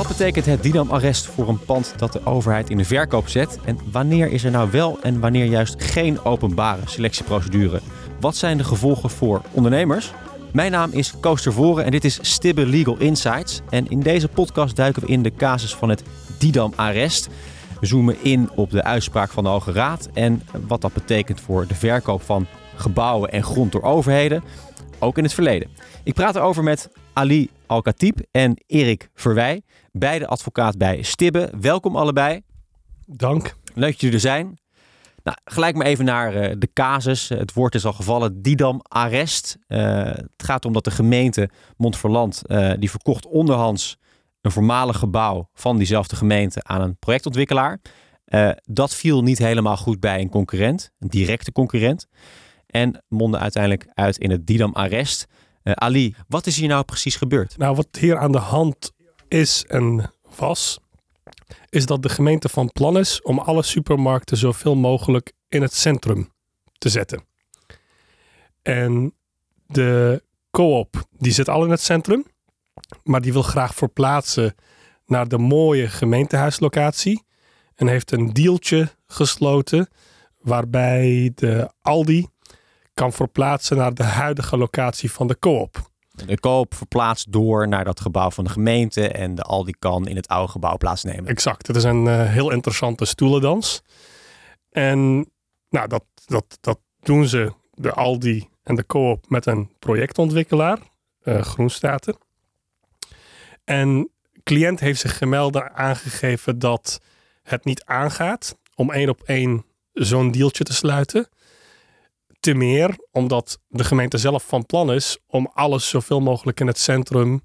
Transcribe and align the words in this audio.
Wat 0.00 0.08
betekent 0.08 0.46
het 0.46 0.62
Didam-arrest 0.62 1.26
voor 1.26 1.48
een 1.48 1.64
pand 1.64 1.94
dat 1.96 2.12
de 2.12 2.26
overheid 2.26 2.70
in 2.70 2.76
de 2.76 2.84
verkoop 2.84 3.28
zet? 3.28 3.58
En 3.64 3.78
wanneer 3.92 4.30
is 4.30 4.44
er 4.44 4.50
nou 4.50 4.70
wel 4.70 4.98
en 5.02 5.20
wanneer 5.20 5.44
juist 5.44 5.82
geen 5.82 6.24
openbare 6.24 6.80
selectieprocedure? 6.84 7.80
Wat 8.20 8.36
zijn 8.36 8.56
de 8.56 8.64
gevolgen 8.64 9.10
voor 9.10 9.42
ondernemers? 9.52 10.12
Mijn 10.52 10.70
naam 10.70 10.90
is 10.92 11.14
Koos 11.20 11.42
Tervoren 11.42 11.84
en 11.84 11.90
dit 11.90 12.04
is 12.04 12.18
Stibbe 12.22 12.66
Legal 12.66 12.96
Insights. 12.98 13.60
En 13.70 13.88
in 13.88 14.00
deze 14.00 14.28
podcast 14.28 14.76
duiken 14.76 15.02
we 15.02 15.08
in 15.08 15.22
de 15.22 15.34
casus 15.34 15.74
van 15.74 15.88
het 15.88 16.02
Didam-arrest. 16.38 17.28
We 17.80 17.86
zoomen 17.86 18.16
in 18.22 18.50
op 18.54 18.70
de 18.70 18.84
uitspraak 18.84 19.30
van 19.30 19.44
de 19.44 19.50
Hoge 19.50 19.72
Raad 19.72 20.08
en 20.14 20.42
wat 20.66 20.80
dat 20.80 20.92
betekent 20.92 21.40
voor 21.40 21.66
de 21.66 21.74
verkoop 21.74 22.22
van 22.22 22.46
gebouwen 22.76 23.32
en 23.32 23.42
grond 23.42 23.72
door 23.72 23.82
overheden, 23.82 24.42
ook 24.98 25.18
in 25.18 25.24
het 25.24 25.34
verleden. 25.34 25.68
Ik 26.04 26.14
praat 26.14 26.36
erover 26.36 26.62
met 26.62 26.88
Ali 27.12 27.50
Al-Khatib 27.66 28.18
en 28.30 28.62
Erik 28.66 29.10
Verwij, 29.14 29.62
beide 29.92 30.26
advocaat 30.26 30.78
bij 30.78 31.02
Stibbe. 31.02 31.52
Welkom 31.60 31.96
allebei. 31.96 32.42
Dank. 33.06 33.56
Leuk 33.74 33.90
dat 33.90 34.00
jullie 34.00 34.14
er 34.14 34.20
zijn. 34.20 34.58
Nou, 35.22 35.36
gelijk 35.44 35.76
maar 35.76 35.86
even 35.86 36.04
naar 36.04 36.34
uh, 36.34 36.54
de 36.58 36.68
casus. 36.72 37.28
Het 37.28 37.52
woord 37.52 37.74
is 37.74 37.84
al 37.84 37.92
gevallen, 37.92 38.42
Didam-arrest. 38.42 39.58
Uh, 39.68 40.04
het 40.04 40.30
gaat 40.36 40.64
om 40.64 40.72
dat 40.72 40.84
de 40.84 40.90
gemeente 40.90 41.50
Montferland, 41.76 42.42
uh, 42.46 42.72
die 42.78 42.90
verkocht 42.90 43.26
onderhands 43.26 43.96
een 44.40 44.50
voormalig 44.50 44.98
gebouw 44.98 45.48
van 45.54 45.76
diezelfde 45.76 46.16
gemeente 46.16 46.62
aan 46.62 46.80
een 46.80 46.98
projectontwikkelaar. 46.98 47.80
dat 48.62 48.94
viel 48.94 49.22
niet 49.22 49.38
helemaal 49.38 49.76
goed 49.76 50.00
bij 50.00 50.20
een 50.20 50.28
concurrent, 50.28 50.90
een 50.98 51.08
directe 51.08 51.52
concurrent. 51.52 52.06
En 52.66 53.04
mondde 53.08 53.38
uiteindelijk 53.38 53.90
uit 53.94 54.18
in 54.18 54.30
het 54.30 54.46
Didam-arrest. 54.46 55.26
Ali, 55.62 56.14
wat 56.28 56.46
is 56.46 56.56
hier 56.56 56.68
nou 56.68 56.84
precies 56.84 57.16
gebeurd? 57.16 57.58
Nou, 57.58 57.76
wat 57.76 57.88
hier 57.98 58.18
aan 58.18 58.32
de 58.32 58.38
hand 58.38 58.92
is 59.30 59.64
en 59.66 60.12
was, 60.36 60.78
is 61.68 61.86
dat 61.86 62.02
de 62.02 62.08
gemeente 62.08 62.48
van 62.48 62.72
plan 62.72 62.98
is 62.98 63.22
om 63.22 63.38
alle 63.38 63.62
supermarkten 63.62 64.36
zoveel 64.36 64.74
mogelijk 64.74 65.32
in 65.48 65.62
het 65.62 65.74
centrum 65.74 66.32
te 66.78 66.88
zetten. 66.88 67.24
En 68.62 69.14
de 69.66 70.22
co-op, 70.50 71.04
die 71.18 71.32
zit 71.32 71.48
al 71.48 71.64
in 71.64 71.70
het 71.70 71.80
centrum, 71.80 72.24
maar 73.02 73.20
die 73.20 73.32
wil 73.32 73.42
graag 73.42 73.74
verplaatsen 73.74 74.54
naar 75.06 75.28
de 75.28 75.38
mooie 75.38 75.88
gemeentehuislocatie 75.88 77.24
en 77.74 77.86
heeft 77.86 78.12
een 78.12 78.32
dealtje 78.32 78.88
gesloten 79.06 79.88
waarbij 80.38 81.32
de 81.34 81.70
Aldi 81.82 82.26
kan 82.94 83.12
verplaatsen 83.12 83.76
naar 83.76 83.94
de 83.94 84.02
huidige 84.02 84.56
locatie 84.56 85.12
van 85.12 85.26
de 85.26 85.38
co-op. 85.38 85.89
De 86.26 86.40
koop 86.40 86.74
verplaatst 86.74 87.32
door 87.32 87.68
naar 87.68 87.84
dat 87.84 88.00
gebouw 88.00 88.30
van 88.30 88.44
de 88.44 88.50
gemeente 88.50 89.08
en 89.08 89.34
de 89.34 89.42
Aldi 89.42 89.72
kan 89.78 90.08
in 90.08 90.16
het 90.16 90.28
oude 90.28 90.52
gebouw 90.52 90.76
plaatsnemen. 90.76 91.26
Exact. 91.26 91.66
Het 91.66 91.76
is 91.76 91.84
een 91.84 92.04
uh, 92.04 92.28
heel 92.28 92.50
interessante 92.50 93.04
stoelendans. 93.04 93.82
En 94.70 95.30
nou, 95.68 95.88
dat, 95.88 96.04
dat, 96.26 96.58
dat 96.60 96.78
doen 97.00 97.28
ze, 97.28 97.52
de 97.74 97.92
Aldi 97.92 98.48
en 98.62 98.74
de 98.74 98.86
Coop, 98.86 99.28
met 99.28 99.46
een 99.46 99.70
projectontwikkelaar, 99.78 100.78
uh, 101.24 101.42
Groenstaten. 101.42 102.16
En 103.64 104.10
cliënt 104.42 104.80
heeft 104.80 105.00
zich 105.00 105.18
gemeld 105.18 105.60
aangegeven 105.60 106.58
dat 106.58 107.00
het 107.42 107.64
niet 107.64 107.84
aangaat 107.84 108.58
om 108.74 108.90
één 108.90 109.08
op 109.08 109.22
één 109.22 109.64
zo'n 109.92 110.30
dealtje 110.30 110.64
te 110.64 110.72
sluiten. 110.72 111.28
Te 112.40 112.54
meer 112.54 112.98
omdat 113.10 113.58
de 113.68 113.84
gemeente 113.84 114.18
zelf 114.18 114.46
van 114.46 114.66
plan 114.66 114.92
is 114.92 115.18
om 115.26 115.50
alles 115.54 115.88
zoveel 115.88 116.20
mogelijk 116.20 116.60
in 116.60 116.66
het 116.66 116.78
centrum 116.78 117.42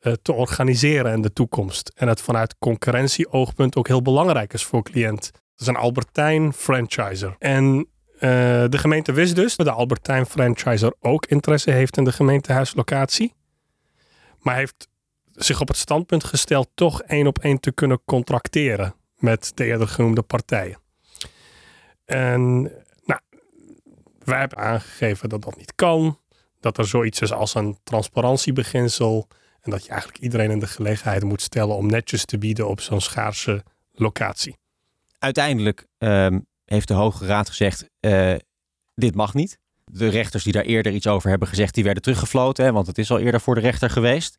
uh, 0.00 0.12
te 0.22 0.32
organiseren 0.32 1.12
in 1.12 1.22
de 1.22 1.32
toekomst. 1.32 1.92
En 1.94 2.08
het 2.08 2.20
vanuit 2.20 2.58
concurrentie-oogpunt 2.58 3.76
ook 3.76 3.88
heel 3.88 4.02
belangrijk 4.02 4.52
is 4.52 4.64
voor 4.64 4.82
cliënt. 4.82 5.30
Dat 5.32 5.60
is 5.60 5.66
een 5.66 5.76
Albertijn 5.76 6.52
franchiser. 6.52 7.36
En 7.38 7.88
uh, 8.14 8.20
de 8.68 8.78
gemeente 8.78 9.12
wist 9.12 9.34
dus 9.34 9.56
dat 9.56 9.66
de 9.66 9.72
Albertijn 9.72 10.26
franchiser 10.26 10.94
ook 11.00 11.26
interesse 11.26 11.70
heeft 11.70 11.96
in 11.96 12.04
de 12.04 12.12
gemeentehuislocatie. 12.12 13.34
Maar 14.38 14.56
heeft 14.56 14.88
zich 15.32 15.60
op 15.60 15.68
het 15.68 15.76
standpunt 15.76 16.24
gesteld 16.24 16.70
toch 16.74 17.02
één 17.02 17.26
op 17.26 17.38
één 17.38 17.60
te 17.60 17.72
kunnen 17.72 18.00
contracteren 18.04 18.94
met 19.16 19.52
de 19.54 19.64
eerder 19.64 19.88
genoemde 19.88 20.22
partijen. 20.22 20.78
En 22.04 22.72
wij 24.30 24.40
hebben 24.40 24.58
aangegeven 24.58 25.28
dat 25.28 25.42
dat 25.42 25.56
niet 25.56 25.74
kan. 25.74 26.18
Dat 26.60 26.78
er 26.78 26.86
zoiets 26.86 27.20
is 27.20 27.32
als 27.32 27.54
een 27.54 27.78
transparantiebeginsel. 27.84 29.28
En 29.60 29.70
dat 29.70 29.84
je 29.84 29.90
eigenlijk 29.90 30.22
iedereen 30.22 30.50
in 30.50 30.58
de 30.58 30.66
gelegenheid 30.66 31.22
moet 31.22 31.42
stellen 31.42 31.76
om 31.76 31.86
netjes 31.86 32.24
te 32.24 32.38
bieden 32.38 32.68
op 32.68 32.80
zo'n 32.80 33.00
schaarse 33.00 33.64
locatie. 33.92 34.56
Uiteindelijk 35.18 35.86
um, 35.98 36.46
heeft 36.64 36.88
de 36.88 36.94
Hoge 36.94 37.26
Raad 37.26 37.48
gezegd: 37.48 37.88
uh, 38.00 38.34
dit 38.94 39.14
mag 39.14 39.34
niet. 39.34 39.58
De 39.84 40.08
rechters 40.08 40.44
die 40.44 40.52
daar 40.52 40.64
eerder 40.64 40.92
iets 40.92 41.06
over 41.06 41.30
hebben 41.30 41.48
gezegd, 41.48 41.74
die 41.74 41.84
werden 41.84 42.02
teruggefloten, 42.02 42.64
hè, 42.64 42.72
want 42.72 42.86
het 42.86 42.98
is 42.98 43.10
al 43.10 43.18
eerder 43.18 43.40
voor 43.40 43.54
de 43.54 43.60
rechter 43.60 43.90
geweest. 43.90 44.38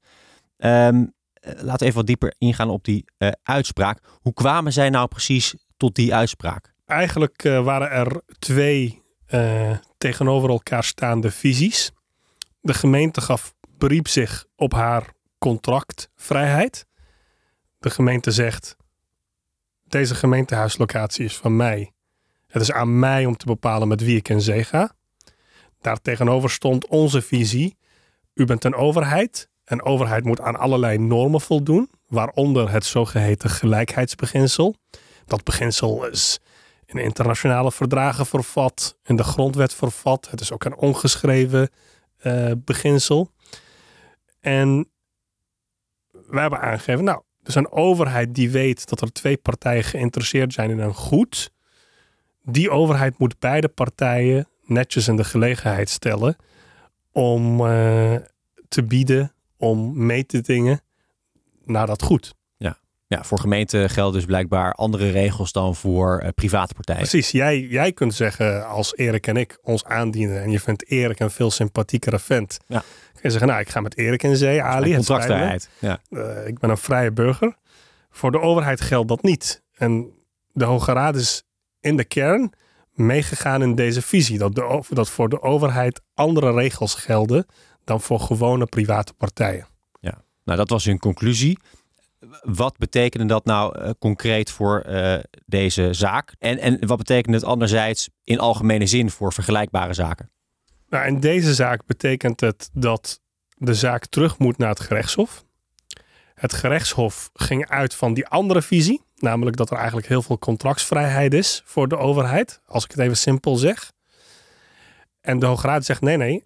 Um, 0.58 1.14
laten 1.42 1.80
we 1.80 1.86
even 1.86 1.96
wat 1.96 2.08
dieper 2.08 2.36
ingaan 2.38 2.70
op 2.70 2.84
die 2.84 3.06
uh, 3.18 3.30
uitspraak. 3.44 4.00
Hoe 4.22 4.34
kwamen 4.34 4.74
zij 4.74 4.90
nou 4.90 5.08
precies 5.08 5.56
tot 5.78 5.96
die 5.96 6.16
uitspraak? 6.16 6.74
Eigenlijk 6.86 7.44
uh, 7.44 7.64
waren 7.64 7.92
er 7.92 8.22
twee 8.40 9.01
uh, 9.34 9.78
tegenover 9.98 10.50
elkaar 10.50 10.84
staande 10.84 11.32
visies. 11.32 11.92
De 12.62 12.74
gemeente 12.74 13.22
gaf 13.22 13.54
beriep 13.78 14.08
zich 14.08 14.46
op 14.56 14.74
haar 14.74 15.14
contractvrijheid. 15.38 16.86
De 17.80 17.90
gemeente 17.90 18.32
zegt: 18.32 18.76
deze 19.88 20.16
gemeentehuislocatie 20.16 21.26
is 21.26 21.38
van 21.38 21.56
mij. 21.56 21.92
Het 22.48 22.62
is 22.62 22.72
aan 22.72 23.00
mij 23.00 23.26
om 23.26 23.38
te 23.38 23.46
bepalen 23.46 23.88
met 23.88 24.02
wie 24.02 24.18
ik 24.18 24.30
in 24.30 24.42
zee 24.42 24.64
ga. 24.64 24.96
Daartegenover 25.82 26.50
stond 26.50 26.88
onze 26.88 27.22
visie: 27.22 27.78
u 28.34 28.46
bent 28.46 28.64
een 28.64 28.76
overheid. 28.76 29.50
En 29.64 29.84
overheid 29.84 30.24
moet 30.24 30.42
aan 30.42 30.56
allerlei 30.56 30.98
normen 30.98 31.42
voldoen, 31.42 31.90
waaronder 32.08 32.72
het 32.72 32.86
zogeheten 32.86 33.50
gelijkheidsbeginsel. 33.50 34.76
Dat 35.26 35.44
beginsel 35.44 36.08
is 36.08 36.40
in 36.94 37.04
internationale 37.04 37.72
verdragen 37.72 38.26
vervat, 38.26 38.98
in 39.04 39.16
de 39.16 39.24
grondwet 39.24 39.74
vervat. 39.74 40.28
Het 40.32 40.42
is 40.42 40.52
ook 40.52 40.64
een 40.64 40.76
ongeschreven 40.76 41.70
uh, 42.24 42.52
beginsel. 42.58 43.32
En 44.40 44.90
wij 46.28 46.42
hebben 46.42 46.62
aangegeven, 46.62 47.04
nou, 47.04 47.22
dus 47.44 47.56
een 47.56 47.72
overheid 47.72 48.36
die 48.36 48.52
weet 48.52 48.90
dat 48.90 49.02
er 49.02 49.12
twee 49.12 49.38
partijen 49.38 49.84
geïnteresseerd 49.84 50.54
zijn 50.54 50.70
in 50.70 50.80
een 50.80 50.94
goed. 50.94 51.52
Die 52.44 52.70
overheid 52.70 53.18
moet 53.18 53.40
beide 53.40 53.68
partijen 53.68 54.48
netjes 54.64 55.08
in 55.08 55.16
de 55.16 55.24
gelegenheid 55.24 55.90
stellen 55.90 56.36
om 57.12 57.62
uh, 57.62 58.16
te 58.68 58.84
bieden, 58.84 59.34
om 59.58 60.06
mee 60.06 60.26
te 60.26 60.42
dingen 60.42 60.82
naar 61.64 61.88
dat 61.88 62.02
goed. 62.02 62.34
Ja, 63.12 63.24
voor 63.24 63.40
gemeenten 63.40 63.90
gelden 63.90 64.14
dus 64.14 64.26
blijkbaar 64.26 64.74
andere 64.74 65.12
regels 65.12 65.52
dan 65.52 65.76
voor 65.76 66.22
uh, 66.24 66.30
private 66.36 66.74
partijen. 66.74 67.02
Precies. 67.02 67.32
Jij, 67.32 67.60
jij 67.60 67.92
kunt 67.92 68.14
zeggen 68.14 68.68
als 68.68 68.96
Erik 68.96 69.28
en 69.28 69.38
ik 69.38 69.58
ons 69.62 69.84
aandienen 69.84 70.42
en 70.44 70.52
je 70.52 70.60
vindt 70.60 70.90
Erik 70.90 71.20
een 71.20 71.32
veel 71.32 71.52
sympathiekere 71.52 72.20
vent. 72.20 72.58
Ja. 72.68 72.80
Kun 73.12 73.22
je 73.22 73.30
zeggen, 73.30 73.48
nou, 73.48 73.62
ik 73.62 73.70
ga 73.70 73.82
met 73.82 73.98
Erik 73.98 74.24
in 74.24 74.36
zee, 74.36 74.62
Ali. 74.62 74.96
Contractvrijheid. 74.96 75.70
Ja. 75.80 76.00
Uh, 76.10 76.48
ik 76.48 76.60
ben 76.60 76.70
een 76.70 76.78
vrije 76.78 77.12
burger. 77.12 77.56
Voor 78.10 78.32
de 78.32 78.40
overheid 78.40 78.82
geldt 78.82 79.08
dat 79.08 79.24
niet. 79.24 79.64
En 79.74 80.12
de 80.52 80.66
Hoge 80.66 80.94
Raad 80.94 81.16
is 81.16 81.44
in 81.80 81.98
de 81.98 82.06
kern 82.06 82.54
meegegaan 82.94 83.62
in 83.62 83.76
deze 83.76 84.02
visie. 84.02 84.38
Dat, 84.38 84.56
de, 84.56 84.84
dat 84.90 85.10
voor 85.10 85.30
de 85.30 85.42
overheid 85.42 86.02
andere 86.14 86.54
regels 86.54 86.96
gelden 86.96 87.46
dan 87.84 88.02
voor 88.02 88.20
gewone 88.20 88.66
private 88.66 89.14
partijen. 89.14 89.68
Ja, 90.00 90.24
nou 90.44 90.58
dat 90.58 90.70
was 90.70 90.86
hun 90.86 91.00
conclusie 91.00 91.58
wat 92.42 92.78
betekende 92.78 93.26
dat 93.26 93.46
nou 93.46 93.80
uh, 93.80 93.90
concreet 94.00 94.52
voor 94.52 94.84
uh, 94.88 95.18
deze 95.46 95.94
zaak? 95.94 96.36
En, 96.40 96.60
en 96.60 96.88
wat 96.88 96.98
betekent 96.98 97.36
het 97.36 97.44
anderzijds 97.44 98.10
in 98.24 98.40
algemene 98.40 98.86
zin 98.86 99.10
voor 99.10 99.34
vergelijkbare 99.34 99.94
zaken? 99.94 100.32
Nou, 100.90 101.08
in 101.08 101.20
deze 101.20 101.54
zaak 101.54 101.86
betekent 101.86 102.40
het 102.40 102.70
dat 102.74 103.22
de 103.56 103.74
zaak 103.74 104.06
terug 104.06 104.38
moet 104.38 104.58
naar 104.58 104.70
het 104.70 104.80
gerechtshof. 104.80 105.44
Het 106.34 106.54
gerechtshof 106.54 107.30
ging 107.34 107.68
uit 107.68 107.96
van 107.96 108.14
die 108.14 108.28
andere 108.28 108.62
visie, 108.62 109.02
namelijk 109.16 109.58
dat 109.58 109.72
er 109.72 109.78
eigenlijk 109.78 110.08
heel 110.08 110.22
veel 110.22 110.40
contractsvrijheid 110.40 111.34
is 111.34 111.62
voor 111.66 111.88
de 111.88 111.98
overheid, 111.98 112.62
als 112.66 112.84
ik 112.84 112.92
het 112.92 113.00
even 113.00 113.18
simpel 113.18 113.56
zeg. 113.56 113.92
En 115.22 115.40
de 115.40 115.46
Hoge 115.46 115.68
Raad 115.68 115.86
zegt: 115.86 116.02
nee, 116.02 116.18
nee, 116.18 116.44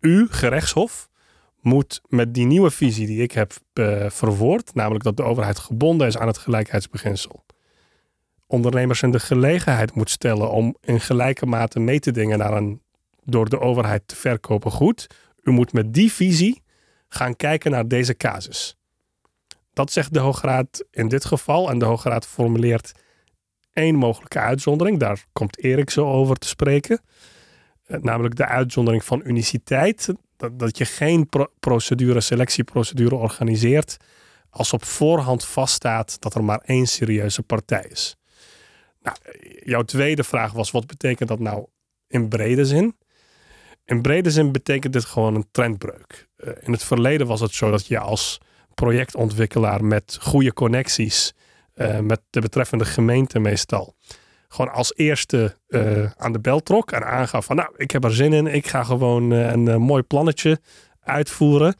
u, 0.00 0.26
gerechtshof, 0.30 1.08
moet 1.66 2.00
met 2.08 2.34
die 2.34 2.46
nieuwe 2.46 2.70
visie 2.70 3.06
die 3.06 3.22
ik 3.22 3.32
heb 3.32 3.52
uh, 3.74 4.10
verwoord, 4.10 4.74
namelijk 4.74 5.04
dat 5.04 5.16
de 5.16 5.22
overheid 5.22 5.58
gebonden 5.58 6.06
is 6.06 6.18
aan 6.18 6.26
het 6.26 6.38
gelijkheidsbeginsel, 6.38 7.44
ondernemers 8.46 9.02
in 9.02 9.10
de 9.10 9.20
gelegenheid 9.20 9.94
moet 9.94 10.10
stellen 10.10 10.50
om 10.50 10.76
in 10.80 11.00
gelijke 11.00 11.46
mate 11.46 11.80
mee 11.80 11.98
te 11.98 12.10
dingen 12.10 12.38
naar 12.38 12.52
een 12.52 12.82
door 13.24 13.48
de 13.48 13.60
overheid 13.60 14.02
te 14.06 14.16
verkopen 14.16 14.70
goed. 14.70 15.06
U 15.42 15.50
moet 15.50 15.72
met 15.72 15.94
die 15.94 16.12
visie 16.12 16.62
gaan 17.08 17.36
kijken 17.36 17.70
naar 17.70 17.88
deze 17.88 18.16
casus. 18.16 18.76
dat 19.72 19.92
zegt 19.92 20.12
de 20.12 20.18
Hoge 20.18 20.46
Raad 20.46 20.84
in 20.90 21.08
dit 21.08 21.24
geval. 21.24 21.70
En 21.70 21.78
de 21.78 21.84
Hoge 21.84 22.08
Raad 22.08 22.26
formuleert 22.26 22.92
één 23.72 23.94
mogelijke 23.94 24.38
uitzondering. 24.38 24.98
Daar 24.98 25.24
komt 25.32 25.58
Erik 25.58 25.90
zo 25.90 26.06
over 26.06 26.36
te 26.36 26.48
spreken. 26.48 27.00
Eh, 27.86 27.98
namelijk 28.00 28.36
de 28.36 28.46
uitzondering 28.46 29.04
van 29.04 29.20
uniciteit. 29.24 30.14
Dat, 30.36 30.58
dat 30.58 30.78
je 30.78 30.84
geen 30.84 31.28
procedure, 31.60 32.20
selectieprocedure 32.20 33.14
organiseert 33.14 33.96
als 34.50 34.72
op 34.72 34.84
voorhand 34.84 35.44
vaststaat 35.44 36.20
dat 36.20 36.34
er 36.34 36.44
maar 36.44 36.60
één 36.64 36.86
serieuze 36.86 37.42
partij 37.42 37.86
is. 37.90 38.16
Nou, 39.02 39.16
jouw 39.64 39.82
tweede 39.82 40.24
vraag 40.24 40.52
was: 40.52 40.70
wat 40.70 40.86
betekent 40.86 41.28
dat 41.28 41.38
nou 41.38 41.66
in 42.08 42.28
brede 42.28 42.64
zin? 42.64 42.96
In 43.84 44.02
brede 44.02 44.30
zin 44.30 44.52
betekent 44.52 44.92
dit 44.92 45.04
gewoon 45.04 45.34
een 45.34 45.48
trendbreuk. 45.50 46.28
Eh, 46.36 46.52
in 46.60 46.72
het 46.72 46.84
verleden 46.84 47.26
was 47.26 47.40
het 47.40 47.52
zo 47.52 47.70
dat 47.70 47.86
je 47.86 47.98
als 47.98 48.40
projectontwikkelaar 48.74 49.84
met 49.84 50.18
goede 50.20 50.52
connecties 50.52 51.34
uh, 51.74 51.98
met 51.98 52.20
de 52.30 52.40
betreffende 52.40 52.84
gemeente 52.84 53.38
meestal 53.38 53.94
gewoon 54.48 54.72
als 54.72 54.94
eerste 54.94 55.56
uh, 55.68 56.10
aan 56.16 56.32
de 56.32 56.40
bel 56.40 56.60
trok 56.60 56.92
en 56.92 57.06
aangaf 57.06 57.44
van 57.44 57.56
nou, 57.56 57.68
ik 57.76 57.90
heb 57.90 58.04
er 58.04 58.14
zin 58.14 58.32
in, 58.32 58.46
ik 58.46 58.66
ga 58.66 58.84
gewoon 58.84 59.32
uh, 59.32 59.50
een 59.50 59.66
uh, 59.66 59.76
mooi 59.76 60.02
plannetje 60.02 60.60
uitvoeren. 61.00 61.74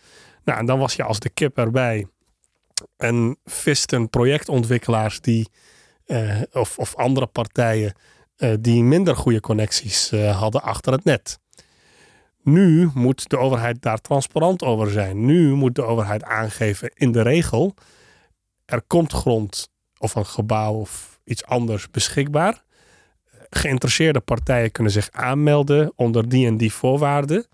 Nou, 0.45 0.59
en 0.59 0.67
dan 0.67 0.79
was 0.79 0.95
je 0.95 1.03
als 1.03 1.19
de 1.19 1.29
kip 1.29 1.59
erbij 1.59 2.07
en 2.97 3.37
visten 3.45 4.11
projectontwikkelaars 4.11 5.21
die, 5.21 5.49
of, 6.53 6.79
of 6.79 6.95
andere 6.95 7.27
partijen 7.27 7.93
die 8.61 8.83
minder 8.83 9.17
goede 9.17 9.41
connecties 9.41 10.11
hadden 10.11 10.63
achter 10.63 10.93
het 10.93 11.05
net. 11.05 11.39
Nu 12.43 12.91
moet 12.95 13.29
de 13.29 13.39
overheid 13.39 13.83
daar 13.83 14.01
transparant 14.01 14.63
over 14.63 14.91
zijn. 14.91 15.25
Nu 15.25 15.55
moet 15.55 15.75
de 15.75 15.83
overheid 15.83 16.25
aangeven 16.25 16.91
in 16.95 17.13
de 17.13 17.23
regel, 17.23 17.75
er 18.65 18.83
komt 18.83 19.13
grond 19.13 19.69
of 19.99 20.15
een 20.15 20.27
gebouw 20.27 20.75
of 20.75 21.16
iets 21.27 21.45
anders 21.45 21.91
beschikbaar. 21.91 22.63
Geïnteresseerde 23.51 24.21
partijen 24.21 24.71
kunnen 24.71 24.93
zich 24.93 25.11
aanmelden 25.11 25.93
onder 25.97 26.29
die 26.29 26.47
en 26.47 26.57
die 26.57 26.73
voorwaarden. 26.73 27.47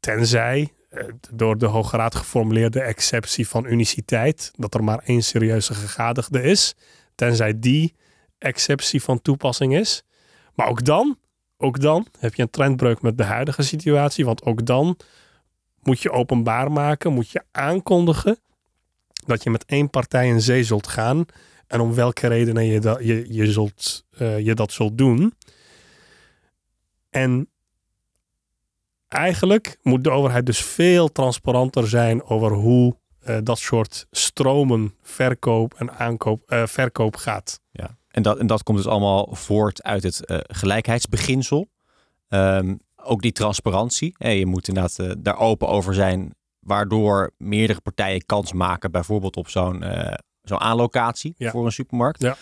Tenzij 0.00 0.72
eh, 0.88 1.04
door 1.30 1.58
de 1.58 1.66
Hoge 1.66 1.96
Raad 1.96 2.14
geformuleerde 2.14 2.80
exceptie 2.80 3.48
van 3.48 3.66
uniciteit, 3.66 4.50
dat 4.56 4.74
er 4.74 4.84
maar 4.84 5.02
één 5.04 5.22
serieuze 5.22 5.74
gegadigde 5.74 6.42
is. 6.42 6.74
Tenzij 7.14 7.58
die 7.58 7.94
exceptie 8.38 9.02
van 9.02 9.22
toepassing 9.22 9.76
is. 9.76 10.02
Maar 10.54 10.68
ook 10.68 10.84
dan, 10.84 11.18
ook 11.56 11.80
dan 11.80 12.06
heb 12.18 12.34
je 12.34 12.42
een 12.42 12.50
trendbreuk 12.50 13.02
met 13.02 13.18
de 13.18 13.24
huidige 13.24 13.62
situatie. 13.62 14.24
Want 14.24 14.44
ook 14.44 14.66
dan 14.66 14.96
moet 15.82 16.00
je 16.00 16.10
openbaar 16.10 16.72
maken, 16.72 17.12
moet 17.12 17.30
je 17.30 17.42
aankondigen 17.50 18.38
dat 19.26 19.42
je 19.42 19.50
met 19.50 19.64
één 19.64 19.90
partij 19.90 20.28
in 20.28 20.40
zee 20.40 20.64
zult 20.64 20.86
gaan 20.86 21.26
en 21.72 21.80
om 21.80 21.94
welke 21.94 22.26
redenen 22.26 22.64
je, 22.64 22.80
dat, 22.80 23.04
je, 23.04 23.34
je, 23.34 23.52
zult, 23.52 24.04
uh, 24.18 24.38
je 24.38 24.54
dat 24.54 24.72
zult 24.72 24.98
doen. 24.98 25.34
En 27.10 27.48
eigenlijk 29.08 29.78
moet 29.82 30.04
de 30.04 30.10
overheid 30.10 30.46
dus 30.46 30.62
veel 30.62 31.12
transparanter 31.12 31.88
zijn 31.88 32.24
over 32.24 32.52
hoe 32.52 32.96
uh, 33.26 33.36
dat 33.42 33.58
soort 33.58 34.06
stromen 34.10 34.94
verkoop 35.02 35.74
en 35.74 35.92
aankoop, 35.92 36.52
uh, 36.52 36.66
verkoop 36.66 37.16
gaat. 37.16 37.60
Ja, 37.70 37.96
en 38.08 38.22
dat, 38.22 38.38
en 38.38 38.46
dat 38.46 38.62
komt 38.62 38.78
dus 38.78 38.86
allemaal 38.86 39.28
voort 39.30 39.82
uit 39.82 40.02
het 40.02 40.20
gelijkheidsbeginsel. 40.46 41.68
Um, 42.28 42.80
ook 42.96 43.22
die 43.22 43.32
transparantie. 43.32 44.14
Hey, 44.18 44.38
je 44.38 44.46
moet 44.46 44.68
inderdaad 44.68 45.24
daar 45.24 45.38
open 45.38 45.68
over 45.68 45.94
zijn 45.94 46.34
waardoor 46.60 47.30
meerdere 47.38 47.80
partijen 47.80 48.26
kans 48.26 48.52
maken, 48.52 48.90
bijvoorbeeld 48.90 49.36
op 49.36 49.48
zo'n 49.48 49.84
zo'n 50.42 50.60
aanlocatie 50.60 51.34
voor 51.38 51.64
een 51.64 51.72
supermarkt. 51.72 52.22
Ja. 52.22 52.36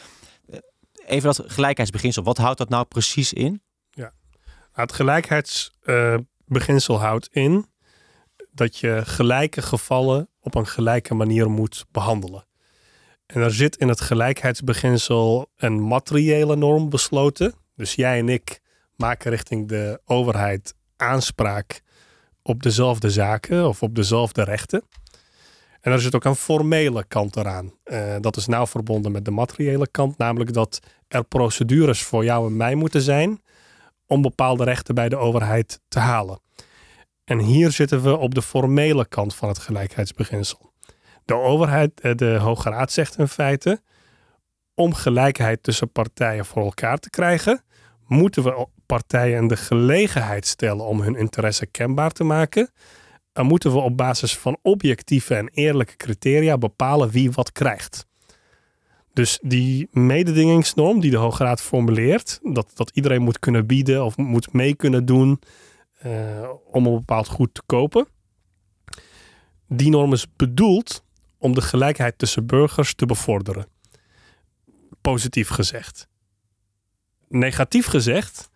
Eh, 0.47 0.59
even 1.07 1.35
dat 1.35 1.45
gelijkheidsbeginsel, 1.47 2.23
wat 2.23 2.37
houdt 2.37 2.59
dat 2.59 2.69
nou 2.69 2.85
precies 2.85 3.33
in? 3.33 3.63
Ja, 3.91 4.13
nou, 4.73 4.73
het 4.73 4.93
gelijkheidsbeginsel 4.93 6.95
uh, 6.95 7.01
houdt 7.01 7.29
in 7.33 7.67
dat 8.53 8.77
je 8.77 9.03
gelijke 9.05 9.63
gevallen 9.63 10.29
op 10.41 10.55
een 10.55 10.67
gelijke 10.67 11.15
manier 11.15 11.51
moet 11.51 11.87
behandelen. 11.91 12.47
En 13.27 13.41
er 13.41 13.55
zit 13.55 13.77
in 13.77 13.89
het 13.89 14.01
gelijkheidsbeginsel 14.01 15.51
een 15.57 15.87
materiële 15.87 16.57
norm 16.57 16.89
besloten. 16.89 17.55
Dus 17.75 17.95
jij 17.95 18.19
en 18.19 18.29
ik 18.29 18.61
maken 18.97 19.31
richting 19.31 19.69
de 19.69 20.01
overheid 20.05 20.75
aanspraak 20.97 21.83
op 22.43 22.63
dezelfde 22.63 23.11
zaken 23.11 23.69
of 23.69 23.83
op 23.83 23.95
dezelfde 23.95 24.45
rechten. 24.45 24.83
En 25.81 25.93
er 25.93 26.01
zit 26.01 26.15
ook 26.15 26.25
een 26.25 26.35
formele 26.35 27.05
kant 27.09 27.37
eraan. 27.37 27.73
Uh, 27.85 28.17
dat 28.21 28.37
is 28.37 28.47
nauw 28.47 28.67
verbonden 28.67 29.13
met 29.13 29.25
de 29.25 29.31
materiële 29.31 29.89
kant, 29.91 30.19
namelijk 30.19 30.53
dat 30.53 30.81
er 31.09 31.25
procedures 31.25 32.03
voor 32.03 32.25
jou 32.25 32.47
en 32.47 32.57
mij 32.57 32.75
moeten 32.75 33.01
zijn 33.03 33.43
om 34.07 34.23
bepaalde 34.23 34.65
rechten 34.65 34.95
bij 34.95 35.09
de 35.09 35.17
overheid 35.17 35.81
te 35.89 35.99
halen. 35.99 36.41
En 37.25 37.39
hier 37.39 37.71
zitten 37.71 38.03
we 38.03 38.17
op 38.17 38.35
de 38.35 38.43
formele 38.43 39.07
kant 39.09 39.35
van 39.35 39.49
het 39.49 39.59
gelijkheidsbeginsel. 39.59 40.73
De 41.25 41.35
overheid, 41.35 42.01
eh, 42.01 42.15
de 42.15 42.37
Hoge 42.39 42.71
Raad 42.71 42.93
zegt 42.93 43.19
in 43.19 43.29
feite, 43.29 43.83
om 44.75 44.95
gelijkheid 44.95 45.63
tussen 45.63 45.93
partijen 45.93 46.45
voor 46.45 46.65
elkaar 46.65 46.99
te 46.99 47.11
krijgen, 47.11 47.63
moeten 48.07 48.43
we 48.43 48.67
partijen 48.87 49.47
de 49.47 49.57
gelegenheid 49.57 50.47
stellen 50.47 50.85
om 50.85 51.01
hun 51.01 51.17
interesse 51.17 51.67
kenbaar 51.67 52.11
te 52.11 52.25
maken, 52.25 52.71
dan 53.41 53.49
moeten 53.49 53.73
we 53.73 53.79
op 53.79 53.97
basis 53.97 54.39
van 54.39 54.59
objectieve 54.63 55.35
en 55.35 55.49
eerlijke 55.49 55.97
criteria 55.97 56.59
bepalen 56.59 57.11
wie 57.11 57.31
wat 57.31 57.53
krijgt. 57.53 58.07
Dus 59.13 59.39
die 59.43 59.89
mededingingsnorm 59.91 61.01
die 61.01 61.11
de 61.11 61.17
Hoge 61.17 61.45
Raad 61.45 61.61
formuleert, 61.61 62.39
dat, 62.43 62.71
dat 62.75 62.91
iedereen 62.95 63.23
moet 63.23 63.39
kunnen 63.39 63.67
bieden 63.67 64.05
of 64.05 64.17
moet 64.17 64.53
mee 64.53 64.75
kunnen 64.75 65.05
doen 65.05 65.41
uh, 66.07 66.51
om 66.65 66.87
een 66.87 66.95
bepaald 66.95 67.29
goed 67.29 67.55
te 67.55 67.63
kopen, 67.67 68.07
die 69.67 69.91
norm 69.91 70.13
is 70.13 70.27
bedoeld 70.37 71.05
om 71.39 71.55
de 71.55 71.63
gelijkheid 71.63 72.19
tussen 72.19 72.47
burgers 72.47 72.95
te 72.95 73.07
bevorderen. 73.07 73.67
Positief 75.01 75.49
gezegd. 75.49 76.09
Negatief 77.29 77.87
gezegd 77.87 78.50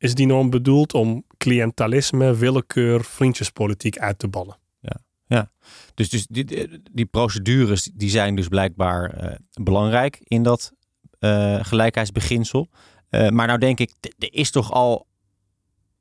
is 0.00 0.14
die 0.14 0.26
norm 0.26 0.50
bedoeld 0.50 0.94
om 0.94 1.24
cliëntalisme, 1.36 2.34
willekeur, 2.34 3.04
vriendjespolitiek 3.04 3.98
uit 3.98 4.18
te 4.18 4.28
ballen. 4.28 4.58
Ja, 4.80 4.96
ja. 5.26 5.50
dus, 5.94 6.08
dus 6.08 6.26
die, 6.26 6.68
die 6.92 7.06
procedures 7.06 7.90
die 7.94 8.10
zijn 8.10 8.36
dus 8.36 8.48
blijkbaar 8.48 9.24
uh, 9.24 9.34
belangrijk 9.62 10.20
in 10.22 10.42
dat 10.42 10.72
uh, 11.18 11.64
gelijkheidsbeginsel. 11.64 12.68
Uh, 13.10 13.28
maar 13.28 13.46
nou 13.46 13.58
denk 13.58 13.78
ik, 13.78 13.92
er 14.18 14.34
is 14.34 14.50
toch 14.50 14.72
al 14.72 15.06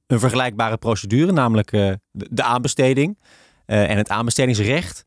een 0.07 0.19
vergelijkbare 0.19 0.77
procedure, 0.77 1.31
namelijk 1.31 1.71
de, 1.71 1.99
de, 2.11 2.43
aanbesteding 2.43 3.19
en 3.65 3.97
het 3.97 4.09
aanbestedingsrecht. 4.09 5.03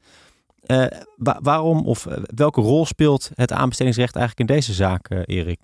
waarom 1.17 1.87
of 1.87 2.07
welke 2.35 2.61
rol 2.61 2.87
speelt 2.87 3.31
het 3.35 3.53
aanbestedingsrecht 3.53 4.17
eigenlijk 4.17 4.51
in 4.51 4.57
deze 4.57 4.73
zaak, 4.73 5.11
Erik? 5.25 5.61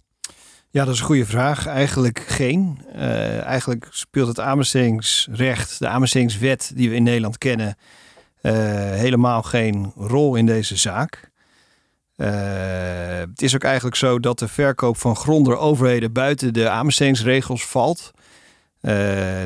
Ja, 0.71 0.85
dat 0.85 0.95
is 0.95 1.01
een 1.01 1.07
goede 1.07 1.27
vraag. 1.27 1.67
Eigenlijk 1.67 2.25
geen. 2.27 2.79
Uh, 2.95 3.43
eigenlijk 3.43 3.87
speelt 3.91 4.29
het 4.29 4.41
aanbestedingsrecht, 4.41 5.79
de 5.79 5.89
aanbestedingswet 5.89 6.73
die 6.75 6.89
we 6.89 6.95
in 6.95 7.03
Nederland 7.03 7.39
kennen, 7.39 7.77
uh, 8.43 8.53
helemaal 8.91 9.43
geen 9.43 9.93
rol 9.97 10.35
in 10.35 10.47
deze 10.47 10.77
zaak. 10.77 11.31
Uh, 12.17 12.29
het 13.19 13.43
is 13.43 13.55
ook 13.55 13.63
eigenlijk 13.63 13.97
zo 13.97 14.21
dat 14.21 14.39
de 14.39 14.49
verkoop 14.49 14.97
van 14.97 15.17
grond 15.17 15.47
door 15.47 15.57
overheden 15.57 16.13
buiten 16.13 16.53
de 16.55 16.69
aanbestedingsregels 16.69 17.67
valt. 17.67 18.11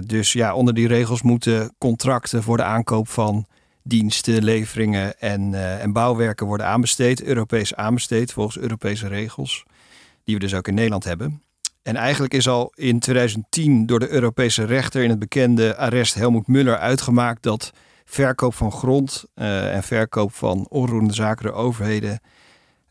dus 0.06 0.32
ja, 0.32 0.54
onder 0.54 0.74
die 0.74 0.88
regels 0.88 1.22
moeten 1.22 1.74
contracten 1.78 2.42
voor 2.42 2.56
de 2.56 2.62
aankoop 2.62 3.08
van 3.08 3.46
diensten, 3.82 4.44
leveringen 4.44 5.18
en, 5.18 5.54
en 5.80 5.92
bouwwerken 5.92 6.46
worden 6.46 6.66
aanbesteed, 6.66 7.22
Europees 7.22 7.74
aanbesteed 7.74 8.32
volgens 8.32 8.58
Europese 8.58 9.08
regels 9.08 9.64
die 10.24 10.34
we 10.34 10.40
dus 10.40 10.54
ook 10.54 10.68
in 10.68 10.74
Nederland 10.74 11.04
hebben. 11.04 11.42
En 11.82 11.96
eigenlijk 11.96 12.34
is 12.34 12.48
al 12.48 12.72
in 12.74 12.98
2010 12.98 13.86
door 13.86 13.98
de 13.98 14.10
Europese 14.10 14.64
rechter 14.64 15.02
in 15.02 15.10
het 15.10 15.18
bekende 15.18 15.76
arrest 15.76 16.14
Helmoet 16.14 16.46
Muller 16.46 16.78
uitgemaakt 16.78 17.42
dat 17.42 17.72
verkoop 18.04 18.54
van 18.54 18.72
grond 18.72 19.24
uh, 19.34 19.74
en 19.74 19.82
verkoop 19.82 20.34
van 20.34 20.66
onroerende 20.68 21.14
zaken 21.14 21.44
door 21.44 21.54
overheden 21.54 22.20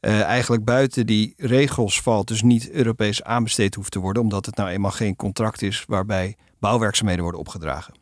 uh, 0.01 0.21
eigenlijk 0.21 0.63
buiten 0.63 1.05
die 1.05 1.33
regels 1.37 2.01
valt, 2.01 2.27
dus 2.27 2.41
niet 2.41 2.69
Europees 2.69 3.23
aanbesteed 3.23 3.75
hoeft 3.75 3.91
te 3.91 3.99
worden, 3.99 4.23
omdat 4.23 4.45
het 4.45 4.55
nou 4.55 4.69
eenmaal 4.69 4.91
geen 4.91 5.15
contract 5.15 5.61
is 5.61 5.83
waarbij 5.87 6.35
bouwwerkzaamheden 6.59 7.23
worden 7.23 7.41
opgedragen. 7.41 7.93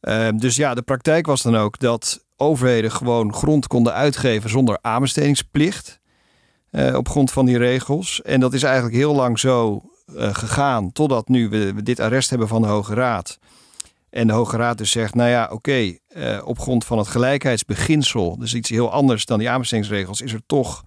Uh, 0.00 0.28
dus 0.36 0.56
ja, 0.56 0.74
de 0.74 0.82
praktijk 0.82 1.26
was 1.26 1.42
dan 1.42 1.56
ook 1.56 1.78
dat 1.78 2.24
overheden 2.36 2.92
gewoon 2.92 3.34
grond 3.34 3.66
konden 3.66 3.92
uitgeven 3.92 4.50
zonder 4.50 4.78
aanbestedingsplicht. 4.80 5.99
Uh, 6.70 6.96
op 6.96 7.08
grond 7.08 7.32
van 7.32 7.46
die 7.46 7.58
regels. 7.58 8.22
En 8.22 8.40
dat 8.40 8.52
is 8.52 8.62
eigenlijk 8.62 8.94
heel 8.94 9.14
lang 9.14 9.38
zo 9.38 9.82
uh, 10.06 10.34
gegaan, 10.34 10.92
totdat 10.92 11.28
nu 11.28 11.48
we, 11.48 11.82
dit 11.82 12.00
arrest 12.00 12.30
hebben 12.30 12.48
van 12.48 12.62
de 12.62 12.68
Hoge 12.68 12.94
Raad. 12.94 13.38
En 14.10 14.26
de 14.26 14.32
Hoge 14.32 14.56
Raad 14.56 14.78
dus 14.78 14.90
zegt, 14.90 15.14
nou 15.14 15.30
ja, 15.30 15.48
oké, 15.52 15.96
eh, 16.08 16.40
op 16.44 16.58
grond 16.58 16.84
van 16.84 16.98
het 16.98 17.06
gelijkheidsbeginsel, 17.06 18.38
dus 18.38 18.54
iets 18.54 18.70
heel 18.70 18.92
anders 18.92 19.24
dan 19.24 19.38
die 19.38 19.50
aanbestedingsregels, 19.50 20.20
is 20.20 20.32
er 20.32 20.42
toch 20.46 20.82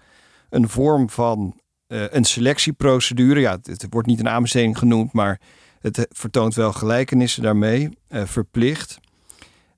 een 0.50 0.70
vorm 0.70 1.10
van 1.10 1.62
een 1.88 2.24
selectieprocedure. 2.24 3.40
Ja, 3.40 3.52
het, 3.52 3.68
het, 3.68 3.88
wordt 3.90 4.08
niet 4.08 4.20
een 4.20 4.30
aanbesteding 4.30 4.78
genoemd, 4.78 5.14
maar 5.14 5.40
het 5.80 6.08
vertoont 6.10 6.56
wel 6.56 6.74
gelijkenissen 6.74 7.44
daarmee, 7.44 7.90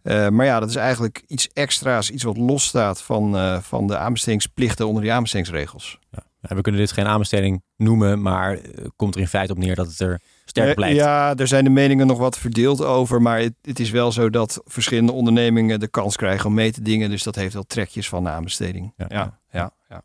uh, 0.06 0.12
verplicht. 0.12 0.32
maar 0.32 0.46
ja, 0.46 0.60
dat 0.60 0.70
is 0.70 0.76
eigenlijk 0.76 1.24
iets 1.28 1.50
extra's, 1.54 2.10
iets 2.10 2.24
wat 2.24 2.38
losstaat 2.38 3.02
van, 3.02 3.62
van 3.64 3.88
de 3.88 3.98
aanbestedingsplichten 3.98 4.88
onder 4.88 5.02
die 5.02 5.12
aanbestedingsregels. 5.12 6.00
Ja. 6.12 6.56
we 6.56 6.62
kunnen 6.62 6.82
dit 6.82 6.92
geen 6.92 7.06
aanbesteding 7.06 7.64
noemen, 7.78 8.22
maar 8.22 8.60
komt 8.96 9.16
er 9.16 9.22
in 9.22 9.28
feite 9.28 9.54
op 9.54 9.58
neer 9.58 9.76
dat 9.76 9.88
het 9.88 10.00
er 10.00 10.22
sterk 10.46 10.76
blijft. 10.76 10.96
Ja, 10.96 11.36
er 11.36 11.48
zijn 11.48 11.64
de 11.64 11.70
meningen 11.70 12.08
nog 12.08 12.18
wat 12.18 12.38
verdeeld 12.38 12.84
over. 12.84 13.22
Maar 13.22 13.40
het, 13.40 13.54
het, 13.62 13.80
is 13.80 13.90
wel 13.90 14.12
zo 14.12 14.30
dat 14.30 14.62
verschillende 14.66 15.12
ondernemingen 15.12 15.80
de 15.80 15.88
kans 15.88 16.16
krijgen 16.16 16.46
om 16.46 16.54
mee 16.54 16.72
te 16.72 16.82
dingen. 16.82 17.10
Dus 17.10 17.24
dat 17.24 17.36
heeft 17.36 17.54
wel 17.54 17.64
trekjes 17.64 18.10
van 18.10 18.24
de 18.24 18.30
aanbesteding. 18.30 18.94
Ja, 18.98 19.06
ja, 19.10 19.40
ja. 19.52 19.72
ja. 19.90 20.02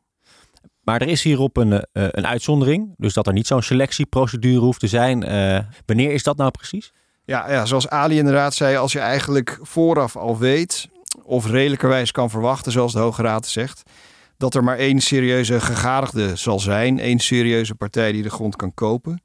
Maar 0.80 1.00
er 1.00 1.08
is 1.08 1.22
hierop 1.22 1.56
een, 1.56 1.72
uh, 1.72 1.78
een 1.92 2.26
uitzondering. 2.26 2.94
Dus 2.96 3.14
dat 3.14 3.26
er 3.26 3.32
niet 3.32 3.46
zo'n 3.46 3.62
selectieprocedure 3.62 4.60
hoeft 4.60 4.80
te 4.80 4.86
zijn. 4.86 5.30
Uh, 5.30 5.58
wanneer 5.86 6.12
is 6.12 6.22
dat 6.22 6.36
nou 6.36 6.50
precies? 6.50 6.92
Ja, 7.30 7.50
ja, 7.50 7.66
zoals 7.66 7.88
Ali 7.88 8.16
inderdaad 8.16 8.54
zei, 8.54 8.76
als 8.76 8.92
je 8.92 8.98
eigenlijk 8.98 9.58
vooraf 9.62 10.16
al 10.16 10.38
weet, 10.38 10.88
of 11.22 11.46
redelijkerwijs 11.46 12.12
kan 12.12 12.30
verwachten, 12.30 12.72
zoals 12.72 12.92
de 12.92 12.98
Hoge 12.98 13.22
Raad 13.22 13.46
zegt, 13.46 13.82
dat 14.36 14.54
er 14.54 14.64
maar 14.64 14.76
één 14.76 15.00
serieuze 15.00 15.60
gegadigde 15.60 16.36
zal 16.36 16.60
zijn, 16.60 16.98
één 16.98 17.18
serieuze 17.18 17.74
partij 17.74 18.12
die 18.12 18.22
de 18.22 18.30
grond 18.30 18.56
kan 18.56 18.74
kopen. 18.74 19.22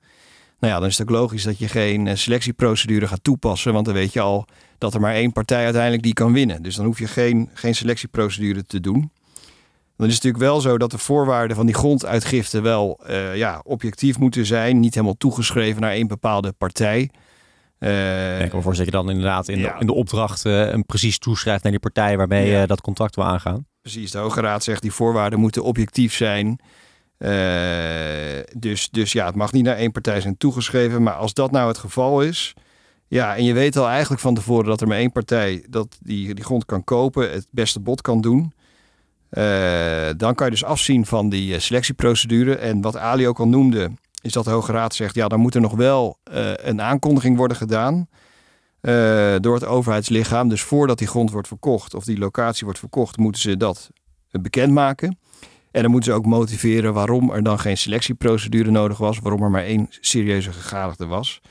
Nou 0.60 0.74
ja, 0.74 0.80
dan 0.80 0.90
is 0.90 0.98
het 0.98 1.08
ook 1.08 1.16
logisch 1.16 1.44
dat 1.44 1.60
je 1.60 1.68
geen 1.68 2.08
eh, 2.08 2.16
selectieprocedure 2.16 3.08
gaat 3.08 3.24
toepassen. 3.24 3.74
Want 3.74 3.86
dan 3.86 3.94
weet 3.94 4.14
je 4.14 4.22
al 4.22 4.46
dat 4.78 4.94
er 4.94 5.00
maar 5.00 5.14
één 5.14 5.32
partij 5.32 5.64
uiteindelijk 5.64 6.04
die 6.04 6.14
kan 6.14 6.34
winnen. 6.34 6.62
Dus 6.62 6.76
dan 6.76 6.86
hoef 6.86 7.00
je 7.00 7.08
geen, 7.08 7.50
geen 7.54 7.76
selectieprocedure 7.76 8.64
te 8.66 8.80
doen. 8.80 9.12
Dan 9.98 10.08
is 10.08 10.14
het 10.14 10.24
natuurlijk 10.24 10.52
wel 10.52 10.62
zo 10.62 10.78
dat 10.78 10.92
de 10.92 10.98
voorwaarden 10.98 11.56
van 11.56 11.66
die 11.66 11.76
gronduitgifte 11.76 12.62
wel 12.62 13.00
uh, 13.10 13.36
ja, 13.36 13.62
objectief 13.64 14.18
moeten 14.18 14.46
zijn. 14.46 14.80
Niet 14.80 14.94
helemaal 14.94 15.18
toegeschreven 15.18 15.82
naar 15.82 15.92
één 15.92 16.08
bepaalde 16.08 16.52
partij. 16.52 17.10
Uh, 17.80 18.42
ik 18.42 18.50
kan 18.50 18.62
dat 18.64 18.78
je 18.78 18.92
dan 18.92 19.10
inderdaad 19.10 19.48
in, 19.48 19.62
de, 19.62 19.76
in 19.80 19.86
de 19.86 19.94
opdracht 19.94 20.46
uh, 20.46 20.72
een 20.72 20.86
precies 20.86 21.18
toeschrijft 21.18 21.64
naar 21.64 21.72
die 21.72 21.82
partij 21.82 22.18
waarmee 22.18 22.50
je 22.50 22.68
dat 22.68 22.82
contract 22.82 23.16
wil 23.16 23.26
aangaan. 23.26 23.66
Precies, 23.82 24.12
de 24.12 24.18
Hoge 24.18 24.42
Raad 24.42 24.64
zegt 24.64 24.82
die 24.82 24.92
voorwaarden 24.92 25.40
moeten 25.40 25.64
objectief 25.64 26.14
zijn. 26.14 26.60
Dus, 28.58 28.90
dus 28.90 29.12
ja, 29.12 29.26
het 29.26 29.36
mag 29.36 29.52
niet 29.52 29.64
naar 29.64 29.76
één 29.76 29.92
partij 29.92 30.22
zijn 30.22 30.38
toegeschreven. 30.38 31.04
Maar 31.04 31.14
als 31.14 31.34
dat 31.34 31.52
nou 31.52 31.68
het 31.68 31.78
geval 31.78 32.22
is. 32.22 32.54
Ja, 33.08 33.36
en 33.36 33.44
je 33.44 33.54
weet 33.54 33.78
al 33.78 33.88
eigenlijk 33.88 34.22
van 34.22 34.36
tevoren 34.36 34.66
dat 34.66 34.82
er 34.82 34.88
maar 34.88 34.98
één 34.98 35.12
partij 35.12 35.66
dat 35.70 35.98
die, 36.00 36.34
die 36.34 36.44
grond 36.44 36.66
kan 36.66 36.84
kopen, 36.84 37.32
het 37.32 37.48
beste 37.52 37.80
bod 37.80 38.02
kan 38.02 38.22
doen. 38.22 38.54
Dan 40.18 40.36
kan 40.36 40.46
je 40.46 40.52
dus 40.52 40.64
afzien 40.64 41.06
van 41.06 41.30
die 41.30 41.60
selectieprocedure. 41.60 42.56
En 42.56 42.82
wat 42.82 42.98
Ali 42.98 43.28
ook 43.28 43.40
al 43.40 43.48
noemde, 43.48 43.92
is 44.26 44.32
dat 44.32 44.44
de 44.44 44.50
Hoge 44.50 44.72
Raad 44.72 44.96
zegt: 44.96 45.16
ja, 45.16 45.28
dan 45.28 45.40
moet 45.40 45.56
er 45.56 45.62
nog 45.62 45.76
wel 45.76 46.20
een 46.56 46.82
aankondiging 46.82 47.38
worden 47.38 47.58
gedaan. 47.58 48.08
door 49.42 49.54
het 49.54 49.66
overheidslichaam. 49.66 50.50
Dus 50.50 50.62
voordat 50.62 50.98
die 50.98 51.08
grond 51.08 51.32
wordt 51.32 51.48
verkocht 51.48 51.94
of 51.94 52.04
die 52.04 52.18
locatie 52.18 52.64
wordt 52.64 52.80
verkocht, 52.80 53.18
moeten 53.18 53.42
ze 53.42 53.58
dat 53.58 53.90
bekendmaken. 54.32 55.18
En 55.72 55.82
dan 55.82 55.92
moeten 55.92 56.12
ze 56.12 56.18
ook 56.18 56.26
motiveren 56.26 56.94
waarom 56.94 57.32
er 57.32 57.44
dan 57.44 57.60
geen 57.60 57.78
selectieprocedure 57.78 58.72
nodig 58.72 58.98
was, 58.98 59.20
waarom 59.20 59.44
er 59.44 59.52
maar 59.52 59.64
één 59.64 59.88
serieuze 59.90 60.52
gegadigde 60.52 61.06
was. 61.06 61.42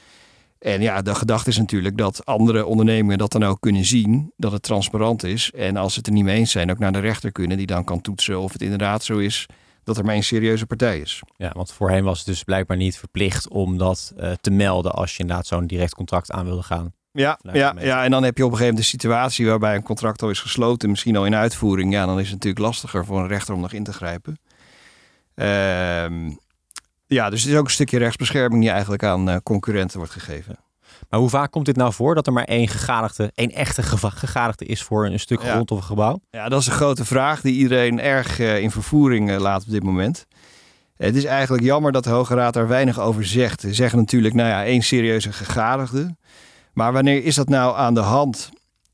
En 0.58 0.80
ja, 0.80 1.02
de 1.02 1.14
gedachte 1.14 1.50
is 1.50 1.58
natuurlijk 1.58 1.96
dat 1.96 2.26
andere 2.26 2.66
ondernemingen 2.66 3.18
dat 3.18 3.32
dan 3.32 3.44
ook 3.44 3.60
kunnen 3.60 3.84
zien, 3.84 4.32
dat 4.36 4.52
het 4.52 4.62
transparant 4.62 5.22
is. 5.22 5.50
En 5.50 5.76
als 5.76 5.92
ze 5.92 5.98
het 5.98 6.06
er 6.06 6.12
niet 6.12 6.24
mee 6.24 6.36
eens 6.36 6.50
zijn, 6.50 6.70
ook 6.70 6.78
naar 6.78 6.92
de 6.92 6.98
rechter 6.98 7.32
kunnen, 7.32 7.56
die 7.56 7.66
dan 7.66 7.84
kan 7.84 8.00
toetsen 8.00 8.40
of 8.40 8.52
het 8.52 8.62
inderdaad 8.62 9.04
zo 9.04 9.18
is 9.18 9.46
dat 9.84 9.96
er 9.96 10.04
maar 10.04 10.14
één 10.14 10.22
serieuze 10.22 10.66
partij 10.66 10.98
is. 10.98 11.22
Ja, 11.36 11.50
want 11.54 11.72
voorheen 11.72 12.04
was 12.04 12.18
het 12.18 12.26
dus 12.26 12.42
blijkbaar 12.42 12.76
niet 12.76 12.98
verplicht 12.98 13.48
om 13.48 13.78
dat 13.78 14.12
uh, 14.16 14.32
te 14.40 14.50
melden 14.50 14.92
als 14.92 15.12
je 15.12 15.18
inderdaad 15.18 15.46
zo'n 15.46 15.66
direct 15.66 15.94
contract 15.94 16.30
aan 16.30 16.44
wilde 16.44 16.62
gaan. 16.62 16.92
Ja, 17.12 17.38
ja, 17.52 17.74
ja, 17.78 18.04
en 18.04 18.10
dan 18.10 18.22
heb 18.22 18.36
je 18.36 18.44
op 18.44 18.50
een 18.50 18.56
gegeven 18.56 18.74
moment 18.74 18.76
de 18.76 18.98
situatie 18.98 19.46
waarbij 19.46 19.74
een 19.74 19.82
contract 19.82 20.22
al 20.22 20.30
is 20.30 20.40
gesloten, 20.40 20.90
misschien 20.90 21.16
al 21.16 21.26
in 21.26 21.34
uitvoering. 21.34 21.92
Ja, 21.92 22.06
dan 22.06 22.18
is 22.18 22.24
het 22.24 22.34
natuurlijk 22.34 22.64
lastiger 22.64 23.04
voor 23.04 23.20
een 23.20 23.28
rechter 23.28 23.54
om 23.54 23.60
nog 23.60 23.72
in 23.72 23.84
te 23.84 23.92
grijpen. 23.92 24.38
Ehm, 25.34 26.30
ja, 27.06 27.30
dus 27.30 27.42
het 27.42 27.52
is 27.52 27.58
ook 27.58 27.64
een 27.64 27.70
stukje 27.70 27.98
rechtsbescherming 27.98 28.60
die 28.60 28.70
eigenlijk 28.70 29.02
aan 29.02 29.28
uh, 29.28 29.36
concurrenten 29.42 29.98
wordt 29.98 30.12
gegeven. 30.12 30.56
Maar 31.14 31.22
hoe 31.22 31.32
vaak 31.32 31.50
komt 31.50 31.66
dit 31.66 31.76
nou 31.76 31.92
voor 31.92 32.14
dat 32.14 32.26
er 32.26 32.32
maar 32.32 32.44
één 32.44 32.68
gegadigde, 32.68 33.32
één 33.34 33.50
echte 33.50 33.82
gegadigde 33.82 34.64
is 34.64 34.82
voor 34.82 35.06
een 35.06 35.20
stuk 35.20 35.40
grond 35.40 35.70
of 35.70 35.78
een 35.78 35.84
gebouw? 35.84 36.20
Ja, 36.30 36.48
dat 36.48 36.60
is 36.60 36.66
een 36.66 36.72
grote 36.72 37.04
vraag 37.04 37.40
die 37.40 37.54
iedereen 37.54 38.00
erg 38.00 38.38
uh, 38.38 38.58
in 38.58 38.70
vervoering 38.70 39.30
uh, 39.30 39.38
laat 39.38 39.62
op 39.62 39.70
dit 39.70 39.82
moment. 39.82 40.26
Het 40.96 41.16
is 41.16 41.24
eigenlijk 41.24 41.62
jammer 41.62 41.92
dat 41.92 42.04
de 42.04 42.10
Hoge 42.10 42.34
Raad 42.34 42.54
daar 42.54 42.68
weinig 42.68 43.00
over 43.00 43.26
zegt. 43.26 43.60
Ze 43.60 43.74
zeggen 43.74 43.98
natuurlijk, 43.98 44.34
nou 44.34 44.48
ja, 44.48 44.64
één 44.64 44.82
serieuze 44.82 45.32
gegadigde. 45.32 46.16
Maar 46.72 46.92
wanneer 46.92 47.24
is 47.24 47.34
dat 47.34 47.48
nou 47.48 47.76
aan 47.76 47.94
de 47.94 48.00
hand? 48.00 48.50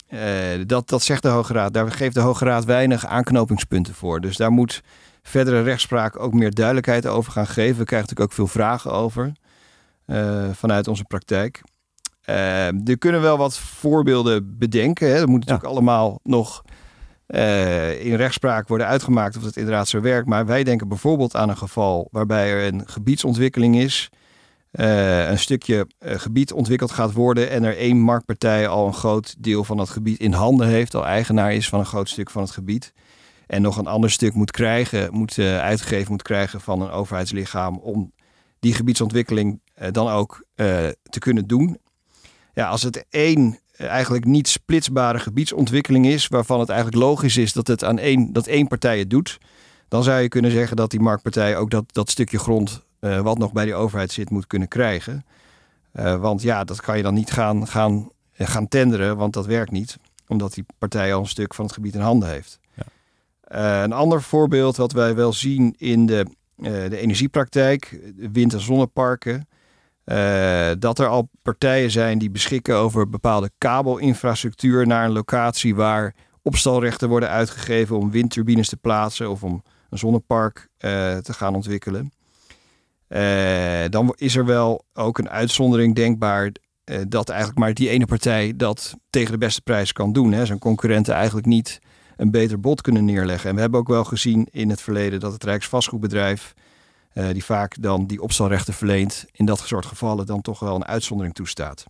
Uh, 0.08 0.20
dat, 0.66 0.88
dat 0.88 1.02
zegt 1.02 1.22
de 1.22 1.28
Hoge 1.28 1.52
Raad. 1.52 1.74
Daar 1.74 1.92
geeft 1.92 2.14
de 2.14 2.20
Hoge 2.20 2.44
Raad 2.44 2.64
weinig 2.64 3.06
aanknopingspunten 3.06 3.94
voor. 3.94 4.20
Dus 4.20 4.36
daar 4.36 4.50
moet 4.50 4.82
verdere 5.22 5.62
rechtspraak 5.62 6.18
ook 6.18 6.32
meer 6.32 6.54
duidelijkheid 6.54 7.06
over 7.06 7.32
gaan 7.32 7.46
geven. 7.46 7.78
We 7.78 7.84
krijgen 7.84 8.08
natuurlijk 8.08 8.30
ook 8.30 8.36
veel 8.36 8.62
vragen 8.62 8.92
over 8.92 9.32
uh, 10.06 10.48
vanuit 10.52 10.88
onze 10.88 11.04
praktijk. 11.04 11.62
Uh, 12.26 12.88
er 12.88 12.98
kunnen 12.98 13.20
wel 13.20 13.38
wat 13.38 13.58
voorbeelden 13.58 14.58
bedenken. 14.58 15.08
Hè. 15.08 15.18
Dat 15.18 15.28
moet 15.28 15.38
natuurlijk 15.38 15.66
ja. 15.66 15.70
allemaal 15.70 16.20
nog 16.22 16.62
in 18.00 18.14
rechtspraak 18.14 18.68
worden 18.68 18.86
uitgemaakt 18.86 19.36
of 19.36 19.44
het 19.44 19.56
inderdaad 19.56 19.88
zo 19.88 20.00
werkt. 20.00 20.28
Maar 20.28 20.46
wij 20.46 20.64
denken 20.64 20.88
bijvoorbeeld 20.88 21.36
aan 21.36 21.48
een 21.48 21.56
geval 21.56 22.08
waarbij 22.10 22.50
er 22.50 22.72
een 22.72 22.82
gebiedsontwikkeling 22.86 23.76
is 23.76 24.10
uh, 24.72 25.28
een 25.28 25.38
stukje 25.38 25.86
uh, 25.98 26.14
gebied 26.18 26.52
ontwikkeld 26.52 26.90
gaat 26.90 27.12
worden 27.12 27.50
en 27.50 27.64
er 27.64 27.76
één 27.76 27.98
marktpartij 27.98 28.68
al 28.68 28.86
een 28.86 28.94
groot 28.94 29.34
deel 29.38 29.64
van 29.64 29.76
dat 29.76 29.88
gebied 29.88 30.18
in 30.20 30.32
handen 30.32 30.66
heeft, 30.68 30.94
al 30.94 31.06
eigenaar 31.06 31.54
is 31.54 31.68
van 31.68 31.78
een 31.78 31.86
groot 31.86 32.08
stuk 32.08 32.30
van 32.30 32.42
het 32.42 32.50
gebied. 32.50 32.92
En 33.46 33.62
nog 33.62 33.76
een 33.76 33.86
ander 33.86 34.10
stuk 34.10 34.34
moet 34.34 34.50
krijgen, 34.50 35.14
moet 35.14 35.38
uitgegeven 35.38 36.12
moet 36.12 36.22
krijgen 36.22 36.60
van 36.60 36.82
een 36.82 36.90
overheidslichaam 36.90 37.78
om 37.78 38.12
die 38.60 38.74
gebiedsontwikkeling 38.74 39.60
dan 39.90 40.08
ook 40.08 40.44
te 41.02 41.18
kunnen 41.18 41.46
doen. 41.46 41.78
Ja, 42.52 42.68
als 42.68 42.82
het 42.82 43.04
één 43.10 43.58
eigenlijk 43.76 44.24
niet 44.24 44.48
splitsbare 44.48 45.18
gebiedsontwikkeling 45.18 46.06
is, 46.06 46.26
waarvan 46.26 46.60
het 46.60 46.68
eigenlijk 46.68 47.02
logisch 47.02 47.36
is 47.36 47.52
dat 47.52 47.66
het 47.66 47.84
aan 47.84 47.98
één, 47.98 48.32
dat 48.32 48.46
één 48.46 48.68
partij 48.68 48.98
het 48.98 49.10
doet, 49.10 49.38
dan 49.88 50.02
zou 50.02 50.20
je 50.20 50.28
kunnen 50.28 50.50
zeggen 50.50 50.76
dat 50.76 50.90
die 50.90 51.00
marktpartij 51.00 51.56
ook 51.56 51.70
dat, 51.70 51.84
dat 51.92 52.10
stukje 52.10 52.38
grond 52.38 52.84
uh, 53.00 53.20
wat 53.20 53.38
nog 53.38 53.52
bij 53.52 53.64
die 53.64 53.74
overheid 53.74 54.12
zit, 54.12 54.30
moet 54.30 54.46
kunnen 54.46 54.68
krijgen. 54.68 55.24
Uh, 55.92 56.20
want 56.20 56.42
ja, 56.42 56.64
dat 56.64 56.80
kan 56.80 56.96
je 56.96 57.02
dan 57.02 57.14
niet 57.14 57.30
gaan, 57.30 57.66
gaan, 57.66 58.08
gaan 58.32 58.68
tenderen, 58.68 59.16
want 59.16 59.32
dat 59.32 59.46
werkt 59.46 59.70
niet. 59.70 59.96
Omdat 60.28 60.54
die 60.54 60.64
partij 60.78 61.14
al 61.14 61.20
een 61.20 61.26
stuk 61.26 61.54
van 61.54 61.64
het 61.64 61.74
gebied 61.74 61.94
in 61.94 62.00
handen 62.00 62.28
heeft. 62.28 62.60
Ja. 62.74 62.84
Uh, 63.52 63.82
een 63.82 63.92
ander 63.92 64.22
voorbeeld 64.22 64.76
wat 64.76 64.92
wij 64.92 65.14
wel 65.14 65.32
zien 65.32 65.74
in 65.78 66.06
de, 66.06 66.26
de 66.56 66.96
energiepraktijk, 66.96 68.00
wind- 68.16 68.52
en 68.52 68.60
zonneparken. 68.60 69.48
Dat 70.78 70.98
er 70.98 71.06
al 71.06 71.28
partijen 71.42 71.90
zijn 71.90 72.18
die 72.18 72.30
beschikken 72.30 72.76
over 72.76 73.08
bepaalde 73.08 73.50
kabelinfrastructuur 73.58 74.86
naar 74.86 75.04
een 75.04 75.12
locatie 75.12 75.74
waar 75.74 76.14
opstalrechten 76.42 77.08
worden 77.08 77.28
uitgegeven 77.28 77.98
om 77.98 78.10
windturbines 78.10 78.68
te 78.68 78.76
plaatsen 78.76 79.30
of 79.30 79.42
om 79.42 79.62
een 79.90 79.98
zonnepark 79.98 80.68
te 80.78 81.32
gaan 81.32 81.54
ontwikkelen. 81.54 82.12
Uh, 83.08 83.84
dan 83.88 84.14
is 84.16 84.36
er 84.36 84.44
wel 84.44 84.84
ook 84.94 85.18
een 85.18 85.30
uitzondering 85.30 85.94
denkbaar 85.94 86.52
dat 87.08 87.28
eigenlijk 87.28 87.58
maar 87.58 87.74
die 87.74 87.88
ene 87.88 88.06
partij 88.06 88.52
dat 88.56 88.94
tegen 89.10 89.32
de 89.32 89.38
beste 89.38 89.62
prijs 89.62 89.92
kan 89.92 90.12
doen. 90.12 90.32
Hè. 90.32 90.46
Zijn 90.46 90.58
concurrenten 90.58 91.14
eigenlijk 91.14 91.46
niet 91.46 91.78
een 92.16 92.30
beter 92.30 92.60
bod 92.60 92.80
kunnen 92.80 93.04
neerleggen. 93.04 93.48
En 93.48 93.54
we 93.54 93.60
hebben 93.60 93.80
ook 93.80 93.88
wel 93.88 94.04
gezien 94.04 94.46
in 94.50 94.70
het 94.70 94.80
verleden 94.80 95.20
dat 95.20 95.32
het 95.32 95.44
Rijksvastgoedbedrijf, 95.44 96.54
uh, 97.14 97.28
die 97.32 97.44
vaak 97.44 97.76
dan 97.80 98.06
die 98.06 98.22
opstalrechten 98.22 98.74
verleent, 98.74 99.24
in 99.32 99.44
dat 99.44 99.58
soort 99.58 99.86
gevallen 99.86 100.26
dan 100.26 100.40
toch 100.40 100.58
wel 100.58 100.74
een 100.74 100.84
uitzondering 100.84 101.34
toestaat. 101.34 101.84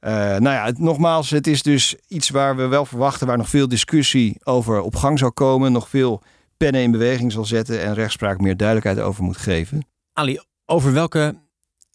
nou 0.00 0.42
ja, 0.42 0.64
het, 0.64 0.78
nogmaals, 0.78 1.30
het 1.30 1.46
is 1.46 1.62
dus 1.62 1.96
iets 2.08 2.30
waar 2.30 2.56
we 2.56 2.66
wel 2.66 2.84
verwachten, 2.84 3.26
waar 3.26 3.36
nog 3.36 3.48
veel 3.48 3.68
discussie 3.68 4.40
over 4.44 4.80
op 4.80 4.96
gang 4.96 5.18
zal 5.18 5.32
komen, 5.32 5.72
nog 5.72 5.88
veel 5.88 6.22
pennen 6.56 6.82
in 6.82 6.90
beweging 6.90 7.32
zal 7.32 7.44
zetten 7.44 7.82
en 7.82 7.94
rechtspraak 7.94 8.40
meer 8.40 8.56
duidelijkheid 8.56 9.00
over 9.00 9.24
moet 9.24 9.36
geven. 9.36 9.86
Ali, 10.12 10.40
over 10.66 10.92
welke 10.92 11.34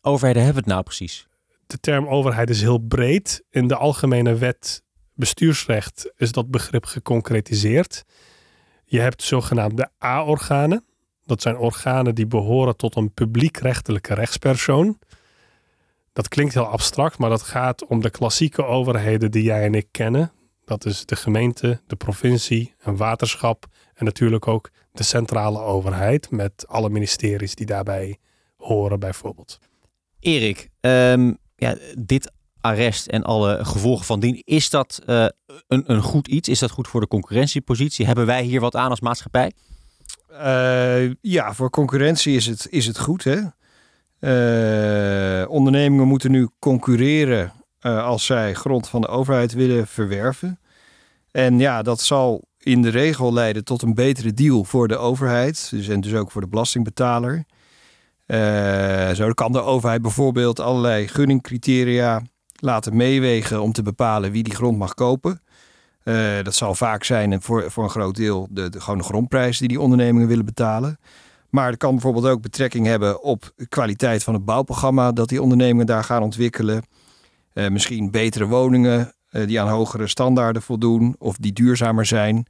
overheden 0.01 0.43
hebben 0.43 0.63
we 0.63 0.69
het 0.69 0.77
nou 0.77 0.83
precies? 0.83 1.27
De 1.67 1.79
term 1.79 2.07
overheid 2.07 2.49
is 2.49 2.61
heel 2.61 2.77
breed. 2.77 3.43
In 3.49 3.67
de 3.67 3.75
algemene 3.75 4.35
wet 4.35 4.83
bestuursrecht 5.13 6.11
is 6.15 6.31
dat 6.31 6.51
begrip 6.51 6.85
geconcretiseerd. 6.85 8.03
Je 8.85 8.99
hebt 8.99 9.23
zogenaamde 9.23 9.89
A-organen. 10.03 10.85
Dat 11.31 11.41
zijn 11.41 11.57
organen 11.57 12.15
die 12.15 12.27
behoren 12.27 12.75
tot 12.75 12.95
een 12.95 13.13
publiekrechtelijke 13.13 14.13
rechtspersoon. 14.13 14.99
Dat 16.13 16.27
klinkt 16.27 16.53
heel 16.53 16.65
abstract, 16.65 17.17
maar 17.17 17.29
dat 17.29 17.41
gaat 17.41 17.85
om 17.85 18.01
de 18.01 18.09
klassieke 18.09 18.65
overheden 18.65 19.31
die 19.31 19.43
jij 19.43 19.63
en 19.63 19.75
ik 19.75 19.87
kennen. 19.91 20.31
Dat 20.65 20.85
is 20.85 21.05
de 21.05 21.15
gemeente, 21.15 21.81
de 21.87 21.95
provincie, 21.95 22.73
een 22.83 22.97
waterschap 22.97 23.65
en 23.93 24.05
natuurlijk 24.05 24.47
ook 24.47 24.69
de 24.91 25.03
centrale 25.03 25.59
overheid 25.59 26.31
met 26.31 26.67
alle 26.67 26.89
ministeries 26.89 27.55
die 27.55 27.65
daarbij 27.65 28.17
horen 28.57 28.99
bijvoorbeeld. 28.99 29.59
Erik, 30.19 30.69
ehm, 30.79 31.33
ja, 31.55 31.75
dit 31.97 32.31
arrest 32.61 33.07
en 33.07 33.23
alle 33.23 33.65
gevolgen 33.65 34.05
van 34.05 34.19
dien, 34.19 34.41
is 34.43 34.69
dat 34.69 35.01
uh, 35.05 35.25
een, 35.67 35.91
een 35.91 36.01
goed 36.01 36.27
iets? 36.27 36.49
Is 36.49 36.59
dat 36.59 36.71
goed 36.71 36.87
voor 36.87 37.01
de 37.01 37.07
concurrentiepositie? 37.07 38.05
Hebben 38.05 38.25
wij 38.25 38.43
hier 38.43 38.59
wat 38.59 38.75
aan 38.75 38.89
als 38.89 39.01
maatschappij? 39.01 39.51
Uh, 40.33 41.13
ja, 41.21 41.53
voor 41.53 41.69
concurrentie 41.69 42.35
is 42.35 42.45
het, 42.45 42.67
is 42.69 42.87
het 42.87 42.99
goed. 42.99 43.23
Hè? 43.23 43.39
Uh, 44.19 45.49
ondernemingen 45.49 46.07
moeten 46.07 46.31
nu 46.31 46.49
concurreren 46.59 47.51
als 47.81 48.25
zij 48.25 48.53
grond 48.53 48.89
van 48.89 49.01
de 49.01 49.07
overheid 49.07 49.53
willen 49.53 49.87
verwerven. 49.87 50.59
En 51.31 51.59
ja, 51.59 51.81
dat 51.81 52.01
zal 52.01 52.43
in 52.57 52.81
de 52.81 52.89
regel 52.89 53.33
leiden 53.33 53.63
tot 53.63 53.81
een 53.81 53.93
betere 53.93 54.33
deal 54.33 54.63
voor 54.63 54.87
de 54.87 54.97
overheid. 54.97 55.67
Dus, 55.69 55.87
en 55.87 56.01
dus 56.01 56.13
ook 56.13 56.31
voor 56.31 56.41
de 56.41 56.47
belastingbetaler. 56.47 57.45
zo 59.15 59.31
kan 59.33 59.51
de 59.51 59.61
overheid 59.61 60.01
bijvoorbeeld 60.01 60.59
allerlei 60.59 61.07
gunningcriteria 61.07 62.21
laten 62.55 62.95
meewegen 62.95 63.61
om 63.61 63.71
te 63.71 63.81
bepalen 63.81 64.31
wie 64.31 64.43
die 64.43 64.55
grond 64.55 64.77
mag 64.77 64.93
kopen. 64.93 65.41
Uh, 66.03 66.43
dat 66.43 66.55
zal 66.55 66.75
vaak 66.75 67.03
zijn 67.03 67.41
voor, 67.41 67.71
voor 67.71 67.83
een 67.83 67.89
groot 67.89 68.15
deel 68.15 68.47
de, 68.49 68.69
de, 68.69 68.81
gewoon 68.81 68.97
de 68.97 69.03
grondprijs 69.03 69.57
die 69.57 69.67
die 69.67 69.81
ondernemingen 69.81 70.27
willen 70.27 70.45
betalen. 70.45 70.99
Maar 71.49 71.69
het 71.69 71.77
kan 71.77 71.91
bijvoorbeeld 71.91 72.25
ook 72.25 72.41
betrekking 72.41 72.85
hebben 72.85 73.23
op 73.23 73.51
de 73.55 73.67
kwaliteit 73.67 74.23
van 74.23 74.33
het 74.33 74.45
bouwprogramma 74.45 75.11
dat 75.11 75.29
die 75.29 75.41
ondernemingen 75.41 75.85
daar 75.85 76.03
gaan 76.03 76.23
ontwikkelen. 76.23 76.83
Uh, 77.53 77.69
misschien 77.69 78.11
betere 78.11 78.45
woningen 78.45 79.13
uh, 79.31 79.47
die 79.47 79.61
aan 79.61 79.67
hogere 79.67 80.07
standaarden 80.07 80.61
voldoen 80.61 81.15
of 81.19 81.37
die 81.37 81.53
duurzamer 81.53 82.05
zijn. 82.05 82.45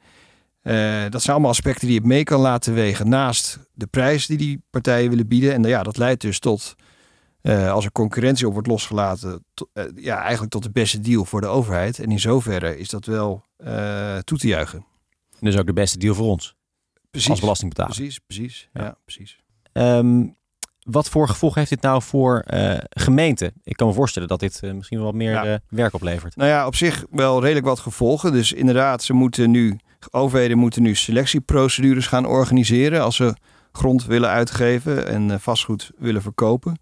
dat 1.09 1.21
zijn 1.21 1.35
allemaal 1.35 1.49
aspecten 1.49 1.87
die 1.87 2.01
je 2.01 2.07
mee 2.07 2.23
kan 2.23 2.39
laten 2.39 2.73
wegen 2.73 3.09
naast 3.09 3.59
de 3.73 3.87
prijs 3.87 4.25
die 4.25 4.37
die 4.37 4.63
partijen 4.69 5.09
willen 5.09 5.27
bieden. 5.27 5.53
En 5.53 5.63
ja, 5.63 5.83
dat 5.83 5.97
leidt 5.97 6.21
dus 6.21 6.39
tot 6.39 6.75
uh, 7.41 7.71
als 7.71 7.85
er 7.85 7.91
concurrentie 7.91 8.47
op 8.47 8.53
wordt 8.53 8.67
losgelaten, 8.67 9.45
to, 9.53 9.69
uh, 9.73 9.83
ja, 9.95 10.21
eigenlijk 10.21 10.51
tot 10.51 10.63
de 10.63 10.71
beste 10.71 10.99
deal 10.99 11.25
voor 11.25 11.41
de 11.41 11.47
overheid. 11.47 11.99
En 11.99 12.11
in 12.11 12.19
zoverre 12.19 12.77
is 12.77 12.89
dat 12.89 13.05
wel 13.05 13.43
uh, 13.57 14.17
toe 14.17 14.37
te 14.37 14.47
juichen. 14.47 14.85
En 15.39 15.45
dus 15.45 15.57
ook 15.57 15.65
de 15.65 15.73
beste 15.73 15.97
deal 15.97 16.15
voor 16.15 16.27
ons. 16.27 16.55
Precies. 17.11 17.29
Als 17.29 17.39
belastingbetaler. 17.39 17.95
Precies, 17.95 18.19
precies. 18.19 18.69
Ja, 18.73 18.83
ja 18.83 18.97
precies. 19.03 19.39
Um, 19.73 20.35
wat 20.81 21.09
voor 21.09 21.27
gevolg 21.27 21.55
heeft 21.55 21.69
dit 21.69 21.81
nou 21.81 22.01
voor 22.01 22.43
gemeenten? 22.89 23.53
Ik 23.63 23.75
kan 23.75 23.87
me 23.87 23.93
voorstellen 23.93 24.27
dat 24.27 24.39
dit 24.39 24.61
misschien 24.61 24.97
wel 24.97 25.05
wat 25.05 25.15
meer 25.15 25.31
ja. 25.31 25.59
werk 25.69 25.93
oplevert. 25.93 26.35
Nou 26.35 26.49
ja, 26.49 26.67
op 26.67 26.75
zich 26.75 27.05
wel 27.09 27.41
redelijk 27.41 27.65
wat 27.65 27.79
gevolgen. 27.79 28.31
Dus 28.31 28.53
inderdaad, 28.53 29.03
ze 29.03 29.13
moeten 29.13 29.51
nu, 29.51 29.79
overheden 30.11 30.57
moeten 30.57 30.81
nu 30.81 30.95
selectieprocedures 30.95 32.07
gaan 32.07 32.25
organiseren 32.25 33.01
als 33.01 33.15
ze 33.15 33.35
grond 33.71 34.05
willen 34.05 34.29
uitgeven 34.29 35.07
en 35.07 35.41
vastgoed 35.41 35.91
willen 35.97 36.21
verkopen. 36.21 36.79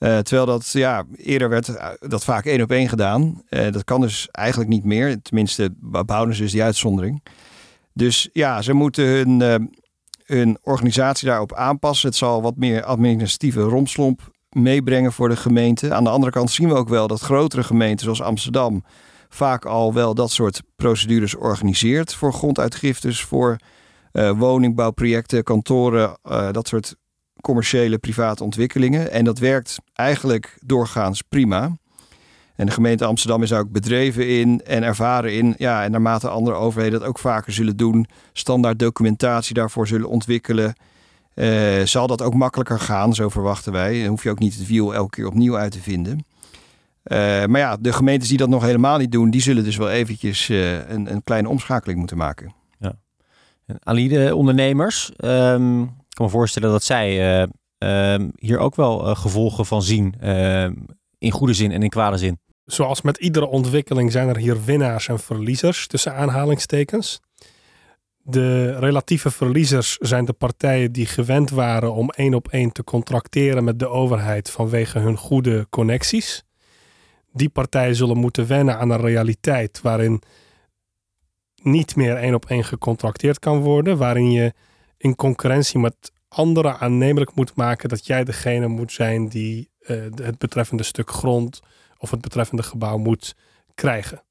Uh, 0.00 0.18
terwijl 0.18 0.46
dat 0.46 0.70
ja, 0.70 1.04
eerder 1.16 1.48
werd 1.48 1.70
dat 1.98 2.24
vaak 2.24 2.44
één 2.44 2.62
op 2.62 2.70
één 2.70 2.88
gedaan. 2.88 3.42
Uh, 3.50 3.72
dat 3.72 3.84
kan 3.84 4.00
dus 4.00 4.28
eigenlijk 4.30 4.70
niet 4.70 4.84
meer. 4.84 5.22
Tenminste, 5.22 5.74
behouden 5.80 6.34
ze 6.34 6.42
dus 6.42 6.52
die 6.52 6.62
uitzondering. 6.62 7.22
Dus 7.92 8.28
ja, 8.32 8.62
ze 8.62 8.72
moeten 8.72 9.04
hun, 9.04 9.70
hun 10.24 10.58
organisatie 10.62 11.28
daarop 11.28 11.54
aanpassen. 11.54 12.08
Het 12.08 12.16
zal 12.16 12.42
wat 12.42 12.56
meer 12.56 12.84
administratieve 12.84 13.60
romslomp 13.60 14.30
meebrengen 14.50 15.12
voor 15.12 15.28
de 15.28 15.36
gemeente. 15.36 15.94
Aan 15.94 16.04
de 16.04 16.10
andere 16.10 16.32
kant 16.32 16.50
zien 16.50 16.68
we 16.68 16.74
ook 16.74 16.88
wel 16.88 17.06
dat 17.06 17.20
grotere 17.20 17.62
gemeenten 17.62 18.04
zoals 18.04 18.22
Amsterdam 18.22 18.84
vaak 19.28 19.64
al 19.64 19.94
wel 19.94 20.14
dat 20.14 20.30
soort 20.30 20.62
procedures 20.76 21.34
organiseert 21.34 22.14
voor 22.14 22.32
gronduitgiftes, 22.32 23.22
voor 23.22 23.56
woningbouwprojecten, 24.36 25.42
kantoren, 25.42 26.18
dat 26.52 26.68
soort 26.68 26.94
commerciële 27.40 27.98
private 27.98 28.44
ontwikkelingen. 28.44 29.10
En 29.10 29.24
dat 29.24 29.38
werkt 29.38 29.76
eigenlijk 29.94 30.58
doorgaans 30.60 31.22
prima. 31.22 31.72
En 32.56 32.66
de 32.66 32.72
gemeente 32.72 33.04
Amsterdam 33.04 33.42
is 33.42 33.52
ook 33.52 33.70
bedreven 33.70 34.28
in 34.28 34.60
en 34.64 34.82
ervaren 34.82 35.34
in. 35.34 35.54
Ja, 35.58 35.84
en 35.84 35.90
naarmate 35.90 36.28
andere 36.28 36.56
overheden 36.56 36.98
dat 36.98 37.08
ook 37.08 37.18
vaker 37.18 37.52
zullen 37.52 37.76
doen, 37.76 38.06
standaard 38.32 38.78
documentatie 38.78 39.54
daarvoor 39.54 39.86
zullen 39.86 40.08
ontwikkelen, 40.08 40.74
uh, 41.34 41.84
zal 41.84 42.06
dat 42.06 42.22
ook 42.22 42.34
makkelijker 42.34 42.80
gaan, 42.80 43.14
zo 43.14 43.28
verwachten 43.28 43.72
wij. 43.72 44.00
Dan 44.00 44.08
hoef 44.08 44.22
je 44.22 44.30
ook 44.30 44.38
niet 44.38 44.54
het 44.54 44.66
wiel 44.66 44.94
elke 44.94 45.10
keer 45.10 45.26
opnieuw 45.26 45.56
uit 45.56 45.72
te 45.72 45.80
vinden. 45.80 46.24
Uh, 47.04 47.16
maar 47.44 47.60
ja, 47.60 47.76
de 47.76 47.92
gemeentes 47.92 48.28
die 48.28 48.38
dat 48.38 48.48
nog 48.48 48.62
helemaal 48.62 48.98
niet 48.98 49.12
doen, 49.12 49.30
die 49.30 49.40
zullen 49.40 49.64
dus 49.64 49.76
wel 49.76 49.90
eventjes 49.90 50.48
uh, 50.48 50.72
een, 50.88 51.12
een, 51.12 51.22
kleine 51.24 51.48
omschakeling 51.48 51.98
moeten 51.98 52.16
maken. 52.16 52.54
Ja. 52.78 52.92
Ali, 53.82 54.08
de 54.08 54.34
ondernemers, 54.34 55.12
um, 55.24 55.90
kan 56.20 56.28
me 56.28 56.38
voorstellen 56.38 56.70
dat 56.70 56.82
zij 56.82 57.40
uh, 57.42 57.48
uh, 58.18 58.28
hier 58.36 58.58
ook 58.58 58.74
wel 58.74 59.08
uh, 59.08 59.16
gevolgen 59.16 59.66
van 59.66 59.82
zien. 59.82 60.14
Ehm, 60.20 60.74
in 61.18 61.30
goede 61.30 61.54
zin 61.54 61.72
en 61.72 61.82
in 61.82 61.88
kwade 61.88 62.16
zin. 62.16 62.38
Zoals 62.64 63.02
met 63.02 63.16
iedere 63.16 63.46
ontwikkeling 63.46 64.12
zijn 64.12 64.28
er 64.28 64.36
hier 64.36 64.64
winnaars 64.64 65.08
en 65.08 65.18
verliezers 65.18 65.86
tussen 65.86 66.14
aanhalingstekens. 66.14 67.20
De 68.16 68.78
relatieve 68.78 69.30
verliezers 69.30 69.96
zijn 69.96 70.24
de 70.24 70.32
partijen 70.32 70.92
die 70.92 71.06
gewend 71.06 71.50
waren 71.50 71.92
om 71.94 72.10
één 72.10 72.34
op 72.34 72.48
één 72.48 72.72
te 72.72 72.84
contracteren 72.84 73.64
met 73.64 73.78
de 73.78 73.88
overheid 73.88 74.50
vanwege 74.50 74.98
hun 74.98 75.16
goede 75.16 75.66
connecties. 75.70 76.44
Die 77.32 77.48
partijen 77.48 77.96
zullen 77.96 78.16
moeten 78.16 78.46
wennen 78.46 78.78
aan 78.78 78.90
een 78.90 79.00
realiteit 79.00 79.80
waarin 79.82 80.22
niet 81.62 81.96
meer 81.96 82.16
één 82.16 82.34
op 82.34 82.46
één 82.46 82.64
gecontracteerd 82.64 83.38
kan 83.38 83.58
worden, 83.58 83.96
waarin 83.96 84.30
je 84.30 84.52
in 85.00 85.16
concurrentie 85.16 85.78
met 85.78 86.12
anderen 86.28 86.78
aannemelijk 86.78 87.34
moet 87.34 87.54
maken 87.54 87.88
dat 87.88 88.06
jij 88.06 88.24
degene 88.24 88.66
moet 88.66 88.92
zijn 88.92 89.28
die 89.28 89.70
uh, 89.80 90.02
het 90.14 90.38
betreffende 90.38 90.82
stuk 90.82 91.10
grond 91.10 91.60
of 91.98 92.10
het 92.10 92.20
betreffende 92.20 92.62
gebouw 92.62 92.96
moet 92.96 93.36
krijgen. 93.74 94.22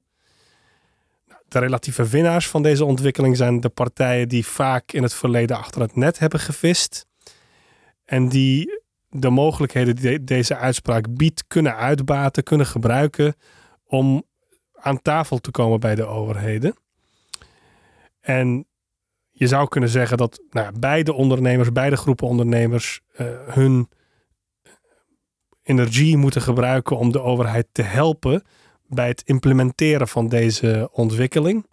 Nou, 1.28 1.42
de 1.48 1.60
relatieve 1.60 2.08
winnaars 2.08 2.48
van 2.48 2.62
deze 2.62 2.86
ontwikkeling 2.86 3.38
zijn 3.38 3.60
de 3.60 3.70
partijen 3.70 4.30
die 4.30 4.46
vaak 4.46 4.92
in 4.92 5.04
het 5.04 5.14
verleden 5.14 5.58
achter 5.58 5.82
het 5.82 5.96
net 5.96 6.20
hebben 6.20 6.40
gevist 6.40 7.06
en 8.06 8.30
die 8.30 8.82
de 9.10 9.30
mogelijkheden 9.30 9.96
die 9.96 10.24
deze 10.24 10.56
uitspraak 10.56 11.16
biedt 11.16 11.44
kunnen 11.48 11.76
uitbaten, 11.76 12.44
kunnen 12.44 12.68
gebruiken 12.68 13.36
om 13.86 14.24
aan 14.74 15.02
tafel 15.02 15.38
te 15.38 15.52
komen 15.52 15.80
bij 15.80 15.96
de 15.96 16.06
overheden. 16.06 16.76
En 18.20 18.68
je 19.40 19.48
zou 19.48 19.68
kunnen 19.68 19.90
zeggen 19.90 20.18
dat 20.18 20.42
nou, 20.50 20.80
beide 20.80 21.14
ondernemers, 21.14 21.72
beide 21.72 21.96
groepen 21.96 22.28
ondernemers, 22.28 23.02
uh, 23.18 23.28
hun 23.48 23.90
energie 25.64 26.18
moeten 26.18 26.42
gebruiken 26.42 26.98
om 26.98 27.12
de 27.12 27.22
overheid 27.22 27.68
te 27.72 27.82
helpen 27.82 28.44
bij 28.88 29.08
het 29.08 29.22
implementeren 29.26 30.08
van 30.08 30.28
deze 30.28 30.90
ontwikkeling. 30.92 31.66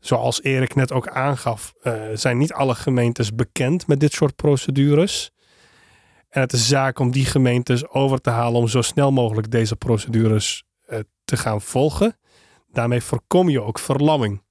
Zoals 0.00 0.42
Erik 0.42 0.74
net 0.74 0.92
ook 0.92 1.08
aangaf, 1.08 1.72
uh, 1.82 2.02
zijn 2.14 2.38
niet 2.38 2.52
alle 2.52 2.74
gemeentes 2.74 3.34
bekend 3.34 3.86
met 3.86 4.00
dit 4.00 4.12
soort 4.12 4.36
procedures. 4.36 5.30
En 6.28 6.40
het 6.40 6.52
is 6.52 6.68
zaak 6.68 6.98
om 6.98 7.10
die 7.10 7.24
gemeentes 7.24 7.88
over 7.88 8.20
te 8.20 8.30
halen 8.30 8.60
om 8.60 8.68
zo 8.68 8.82
snel 8.82 9.12
mogelijk 9.12 9.50
deze 9.50 9.76
procedures 9.76 10.64
uh, 10.88 10.98
te 11.24 11.36
gaan 11.36 11.60
volgen. 11.60 12.16
Daarmee 12.72 13.02
voorkom 13.02 13.48
je 13.48 13.62
ook 13.62 13.78
verlamming. 13.78 14.42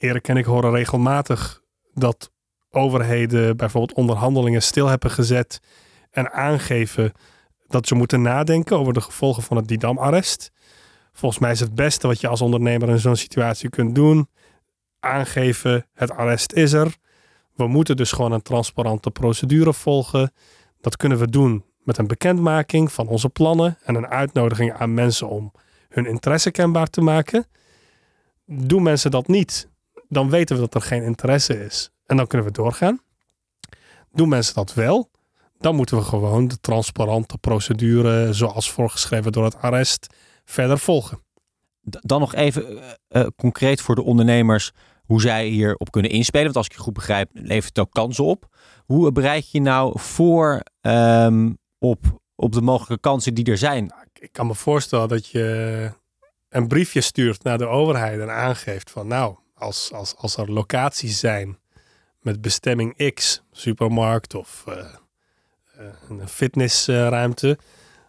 Erik 0.00 0.28
en 0.28 0.36
ik 0.36 0.44
horen 0.44 0.70
regelmatig 0.70 1.62
dat 1.94 2.30
overheden 2.70 3.56
bijvoorbeeld 3.56 3.98
onderhandelingen 3.98 4.62
stil 4.62 4.86
hebben 4.86 5.10
gezet 5.10 5.60
en 6.10 6.32
aangeven 6.32 7.12
dat 7.66 7.86
ze 7.86 7.94
moeten 7.94 8.22
nadenken 8.22 8.78
over 8.78 8.92
de 8.92 9.00
gevolgen 9.00 9.42
van 9.42 9.56
het 9.56 9.68
Didam-arrest. 9.68 10.52
Volgens 11.12 11.40
mij 11.40 11.50
is 11.50 11.60
het 11.60 11.74
beste 11.74 12.06
wat 12.06 12.20
je 12.20 12.28
als 12.28 12.40
ondernemer 12.40 12.88
in 12.88 12.98
zo'n 12.98 13.16
situatie 13.16 13.68
kunt 13.68 13.94
doen: 13.94 14.28
aangeven, 15.00 15.86
het 15.94 16.10
arrest 16.10 16.52
is 16.52 16.72
er. 16.72 16.96
We 17.54 17.66
moeten 17.66 17.96
dus 17.96 18.12
gewoon 18.12 18.32
een 18.32 18.42
transparante 18.42 19.10
procedure 19.10 19.72
volgen. 19.72 20.32
Dat 20.80 20.96
kunnen 20.96 21.18
we 21.18 21.30
doen 21.30 21.64
met 21.82 21.98
een 21.98 22.06
bekendmaking 22.06 22.92
van 22.92 23.08
onze 23.08 23.28
plannen 23.28 23.78
en 23.84 23.94
een 23.94 24.06
uitnodiging 24.06 24.72
aan 24.72 24.94
mensen 24.94 25.28
om 25.28 25.52
hun 25.88 26.06
interesse 26.06 26.50
kenbaar 26.50 26.86
te 26.86 27.00
maken. 27.00 27.46
Doen 28.46 28.82
mensen 28.82 29.10
dat 29.10 29.28
niet, 29.28 29.68
dan 30.10 30.30
weten 30.30 30.56
we 30.56 30.62
dat 30.62 30.74
er 30.74 30.88
geen 30.88 31.02
interesse 31.02 31.64
is. 31.64 31.90
En 32.06 32.16
dan 32.16 32.26
kunnen 32.26 32.46
we 32.46 32.52
doorgaan. 32.52 33.00
Doen 34.12 34.28
mensen 34.28 34.54
dat 34.54 34.74
wel, 34.74 35.10
dan 35.58 35.74
moeten 35.74 35.96
we 35.96 36.02
gewoon 36.02 36.48
de 36.48 36.60
transparante 36.60 37.38
procedure, 37.38 38.32
zoals 38.32 38.70
voorgeschreven 38.70 39.32
door 39.32 39.44
het 39.44 39.56
arrest, 39.56 40.06
verder 40.44 40.78
volgen. 40.78 41.22
Dan 41.82 42.20
nog 42.20 42.34
even 42.34 42.78
uh, 43.08 43.26
concreet 43.36 43.80
voor 43.80 43.94
de 43.94 44.02
ondernemers 44.02 44.72
hoe 45.04 45.20
zij 45.20 45.46
hierop 45.46 45.90
kunnen 45.90 46.10
inspelen. 46.10 46.44
Want 46.44 46.56
als 46.56 46.66
ik 46.66 46.72
je 46.72 46.78
goed 46.78 46.92
begrijp, 46.92 47.30
levert 47.32 47.76
het 47.76 47.78
ook 47.78 47.92
kansen 47.92 48.24
op. 48.24 48.48
Hoe 48.84 49.12
bereid 49.12 49.50
je 49.50 49.60
nou 49.60 50.00
voor 50.00 50.62
um, 50.80 51.58
op 51.78 52.18
op 52.40 52.52
de 52.52 52.60
mogelijke 52.60 53.00
kansen 53.00 53.34
die 53.34 53.44
er 53.44 53.58
zijn? 53.58 53.92
Ik 54.12 54.32
kan 54.32 54.46
me 54.46 54.54
voorstellen 54.54 55.08
dat 55.08 55.26
je 55.26 55.90
een 56.48 56.68
briefje 56.68 57.00
stuurt 57.00 57.42
naar 57.42 57.58
de 57.58 57.66
overheid 57.66 58.20
en 58.20 58.30
aangeeft 58.30 58.90
van 58.90 59.06
nou, 59.06 59.36
als, 59.60 59.92
als, 59.92 60.16
als 60.16 60.36
er 60.36 60.52
locaties 60.52 61.18
zijn 61.18 61.58
met 62.20 62.40
bestemming 62.40 63.12
X, 63.14 63.42
supermarkt 63.52 64.34
of 64.34 64.64
uh, 64.68 64.74
een 66.08 66.28
fitnessruimte, 66.28 67.58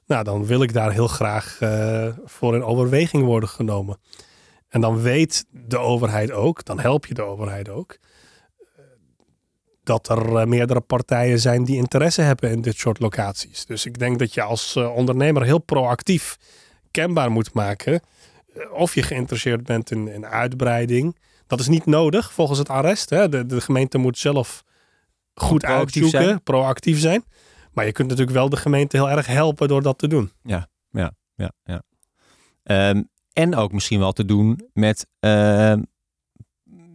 nou 0.06 0.24
dan 0.24 0.46
wil 0.46 0.62
ik 0.62 0.74
daar 0.74 0.92
heel 0.92 1.08
graag 1.08 1.60
uh, 1.62 2.08
voor 2.26 2.56
in 2.56 2.64
overweging 2.64 3.24
worden 3.24 3.50
genomen. 3.50 4.00
En 4.68 4.82
dan 4.82 5.02
weet 5.02 5.46
de 5.50 5.78
overheid 5.78 6.32
ook, 6.32 6.66
dan 6.66 6.80
help 6.80 7.06
je 7.06 7.14
de 7.14 7.22
overheid 7.22 7.70
ook, 7.70 7.98
dat 9.84 10.10
er 10.10 10.48
meerdere 10.48 10.82
partijen 10.82 11.40
zijn 11.40 11.64
die 11.64 11.78
interesse 11.78 12.22
hebben 12.22 12.52
in 12.52 12.62
dit 12.62 12.78
soort 12.78 13.00
locaties. 13.00 13.66
Dus 13.66 13.86
ik 13.86 14.00
denk 14.00 14.20
dat 14.20 14.34
je 14.34 14.42
als 14.42 14.76
ondernemer 14.76 15.44
heel 15.44 15.60
proactief 15.60 16.38
kenbaar 16.92 17.32
moet 17.32 17.54
maken 17.54 18.02
of 18.72 18.96
je 18.96 19.04
geïnteresseerd 19.04 19.64
bent 19.64 19.92
in, 19.92 20.08
in 20.08 20.26
uitbreiding. 20.26 21.18
Dat 21.52 21.60
is 21.60 21.68
niet 21.68 21.86
nodig 21.86 22.34
volgens 22.34 22.60
het 22.60 22.70
arrest. 22.70 23.10
Hè. 23.10 23.30
De, 23.30 23.46
de 23.46 23.62
gemeente 23.62 23.98
moet 23.98 24.18
zelf 24.18 24.64
goed 25.34 25.60
proactief 25.60 25.80
uitzoeken, 25.80 26.24
zijn. 26.24 26.44
proactief 26.44 27.00
zijn. 27.00 27.24
Maar 27.74 27.86
je 27.86 27.92
kunt 27.92 28.08
natuurlijk 28.10 28.38
wel 28.38 28.50
de 28.50 28.58
gemeente 28.58 28.98
heel 28.98 29.10
erg 29.10 29.26
helpen 29.26 29.68
door 29.68 29.82
dat 29.82 29.98
te 29.98 30.08
doen. 30.08 30.32
Ja, 30.44 30.70
ja, 30.90 31.12
ja. 31.36 31.52
ja. 31.64 31.84
Um, 32.90 33.10
en 33.34 33.56
ook 33.56 33.72
misschien 33.72 34.00
wel 34.00 34.12
te 34.12 34.26
doen 34.26 34.70
met 34.74 35.08
uh, 35.20 35.74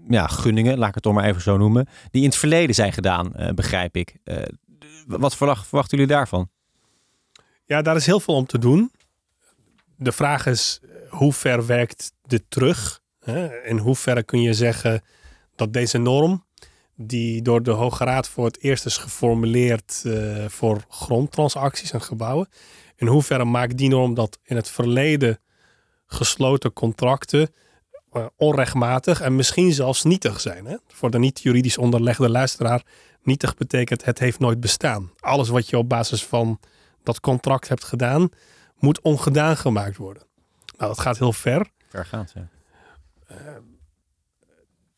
ja, 0.09 0.27
gunningen, 0.27 0.79
laat 0.79 0.89
ik 0.89 0.95
het 0.95 1.03
toch 1.03 1.15
maar 1.15 1.25
even 1.25 1.43
zo 1.43 1.57
noemen, 1.57 1.89
die 2.11 2.23
in 2.23 2.29
het 2.29 2.39
verleden 2.39 2.75
zijn 2.75 2.93
gedaan, 2.93 3.33
uh, 3.37 3.49
begrijp 3.49 3.97
ik. 3.97 4.17
Uh, 4.25 4.37
wat 5.07 5.37
verwachten 5.37 5.99
jullie 5.99 6.07
daarvan? 6.07 6.51
Ja, 7.65 7.83
daar 7.83 7.97
is 7.97 8.07
heel 8.07 8.21
veel 8.21 8.35
om 8.35 8.47
te 8.47 8.59
doen. 8.59 8.91
De 9.97 10.13
vraag 10.13 10.47
is, 10.47 10.81
hoe 11.09 11.33
ver 11.33 11.67
werkt 11.67 12.13
dit 12.23 12.45
terug? 12.49 13.05
In 13.65 13.79
hoeverre 13.79 14.23
kun 14.23 14.41
je 14.41 14.55
zeggen 14.55 15.03
dat 15.57 15.73
deze 15.73 15.99
norm, 15.99 16.45
die 16.95 17.43
door 17.43 17.63
de 17.63 17.71
Hoge 17.71 18.05
Raad 18.05 18.29
voor 18.29 18.45
het 18.45 18.63
eerst 18.63 18.87
is 18.87 18.97
geformuleerd 18.97 20.03
uh, 20.07 20.45
voor 20.49 20.85
grondtransacties 20.89 21.93
en 21.93 22.03
gebouwen, 22.03 22.49
in 22.97 23.07
hoeverre 23.07 23.45
maakt 23.45 23.77
die 23.77 23.89
norm 23.89 24.15
dat 24.15 24.39
in 24.43 24.57
het 24.57 24.69
verleden 24.69 25.39
gesloten 26.07 26.73
contracten 26.73 27.51
uh, 28.13 28.27
onrechtmatig 28.37 29.21
en 29.21 29.37
misschien 29.37 29.73
zelfs 29.73 30.03
nietig 30.03 30.41
zijn? 30.41 30.81
Voor 30.87 31.11
de 31.11 31.19
niet 31.19 31.41
juridisch 31.41 31.79
onderlegde 31.79 32.29
luisteraar, 32.29 32.83
nietig 33.23 33.55
betekent 33.55 34.05
het 34.05 34.19
heeft 34.19 34.39
nooit 34.39 34.61
bestaan. 34.61 35.13
Alles 35.19 35.49
wat 35.49 35.69
je 35.69 35.79
op 35.79 35.89
basis 35.89 36.25
van 36.25 36.61
dat 37.03 37.21
contract 37.21 37.69
hebt 37.69 37.85
gedaan, 37.85 38.29
moet 38.79 39.01
ongedaan 39.01 39.57
gemaakt 39.57 39.97
worden. 39.97 40.23
Nou, 40.77 40.91
dat 40.91 41.01
gaat 41.01 41.19
heel 41.19 41.33
ver. 41.33 41.71
Vergaand, 41.89 42.33
ja. 42.35 42.49
Uh, 43.31 43.37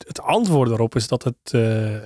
het 0.06 0.20
antwoord 0.20 0.68
daarop 0.68 0.94
is 0.94 1.08
dat 1.08 1.24
het 1.24 1.52
uh, 1.52 2.02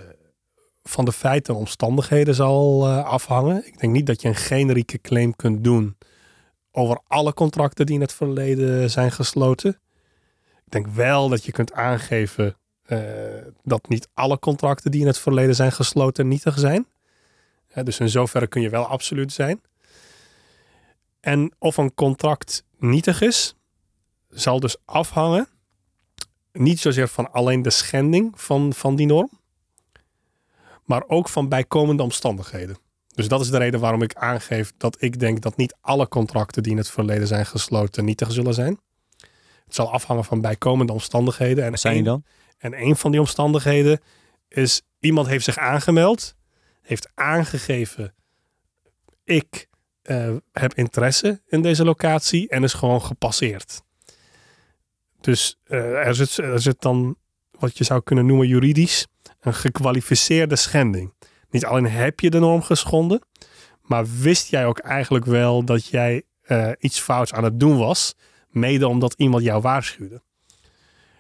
van 0.82 1.04
de 1.04 1.12
feiten 1.12 1.54
en 1.54 1.60
omstandigheden 1.60 2.34
zal 2.34 2.88
uh, 2.88 3.04
afhangen. 3.04 3.66
Ik 3.66 3.80
denk 3.80 3.92
niet 3.92 4.06
dat 4.06 4.22
je 4.22 4.28
een 4.28 4.34
generieke 4.34 5.00
claim 5.00 5.36
kunt 5.36 5.64
doen 5.64 5.96
over 6.70 7.00
alle 7.06 7.34
contracten 7.34 7.86
die 7.86 7.94
in 7.94 8.00
het 8.00 8.12
verleden 8.12 8.90
zijn 8.90 9.12
gesloten. 9.12 9.70
Ik 10.64 10.72
denk 10.72 10.86
wel 10.86 11.28
dat 11.28 11.44
je 11.44 11.52
kunt 11.52 11.72
aangeven 11.72 12.56
dat 13.62 13.88
niet 13.88 14.08
alle 14.14 14.38
contracten 14.38 14.90
die 14.90 15.00
in 15.00 15.06
het 15.06 15.18
verleden 15.18 15.54
zijn 15.54 15.72
gesloten 15.72 16.28
nietig 16.28 16.58
zijn. 16.58 16.86
dus 17.84 18.00
in 18.00 18.08
zoverre 18.08 18.46
kun 18.46 18.62
je 18.62 18.68
wel 18.68 18.86
absoluut 18.86 19.32
zijn. 19.32 19.60
En 21.22 21.52
of 21.58 21.76
een 21.76 21.94
contract 21.94 22.64
nietig 22.78 23.20
is, 23.20 23.54
zal 24.28 24.60
dus 24.60 24.76
afhangen, 24.84 25.48
niet 26.52 26.80
zozeer 26.80 27.08
van 27.08 27.32
alleen 27.32 27.62
de 27.62 27.70
schending 27.70 28.40
van, 28.40 28.72
van 28.72 28.96
die 28.96 29.06
norm, 29.06 29.30
maar 30.84 31.04
ook 31.06 31.28
van 31.28 31.48
bijkomende 31.48 32.02
omstandigheden. 32.02 32.76
Dus 33.14 33.28
dat 33.28 33.40
is 33.40 33.50
de 33.50 33.58
reden 33.58 33.80
waarom 33.80 34.02
ik 34.02 34.14
aangeef 34.14 34.72
dat 34.76 35.02
ik 35.02 35.20
denk 35.20 35.40
dat 35.40 35.56
niet 35.56 35.76
alle 35.80 36.08
contracten 36.08 36.62
die 36.62 36.72
in 36.72 36.78
het 36.78 36.90
verleden 36.90 37.26
zijn 37.26 37.46
gesloten 37.46 38.04
nietig 38.04 38.32
zullen 38.32 38.54
zijn. 38.54 38.80
Het 39.64 39.74
zal 39.74 39.92
afhangen 39.92 40.24
van 40.24 40.40
bijkomende 40.40 40.92
omstandigheden. 40.92 41.64
En 41.64 41.78
zijn 41.78 41.94
die 41.94 42.02
dan? 42.02 42.24
En 42.58 42.82
een 42.82 42.96
van 42.96 43.10
die 43.10 43.20
omstandigheden 43.20 44.00
is 44.48 44.82
iemand 44.98 45.26
heeft 45.26 45.44
zich 45.44 45.58
aangemeld, 45.58 46.34
heeft 46.82 47.10
aangegeven 47.14 48.14
ik 49.24 49.68
uh, 50.02 50.36
heb 50.52 50.74
interesse 50.74 51.40
in 51.46 51.62
deze 51.62 51.84
locatie 51.84 52.48
en 52.48 52.62
is 52.62 52.72
gewoon 52.72 53.02
gepasseerd. 53.02 53.82
Dus 55.22 55.56
uh, 55.66 56.06
er, 56.06 56.60
zit, 56.60 56.80
dan 56.80 57.16
wat 57.58 57.78
je 57.78 57.84
zou 57.84 58.02
kunnen 58.02 58.26
noemen 58.26 58.48
juridisch 58.48 59.06
een 59.40 59.54
gekwalificeerde 59.54 60.56
schending. 60.56 61.14
Niet 61.50 61.64
alleen 61.64 61.88
heb 61.88 62.20
je 62.20 62.30
de 62.30 62.38
norm 62.38 62.62
geschonden, 62.62 63.22
maar 63.82 64.04
wist 64.20 64.50
jij 64.50 64.66
ook 64.66 64.78
eigenlijk 64.78 65.24
wel 65.24 65.64
dat 65.64 65.86
jij 65.86 66.22
uh, 66.46 66.70
iets 66.78 67.00
fouts 67.00 67.32
aan 67.32 67.44
het 67.44 67.60
doen 67.60 67.78
was, 67.78 68.14
mede 68.48 68.88
omdat 68.88 69.14
iemand 69.16 69.42
jou 69.42 69.60
waarschuwde. 69.60 70.22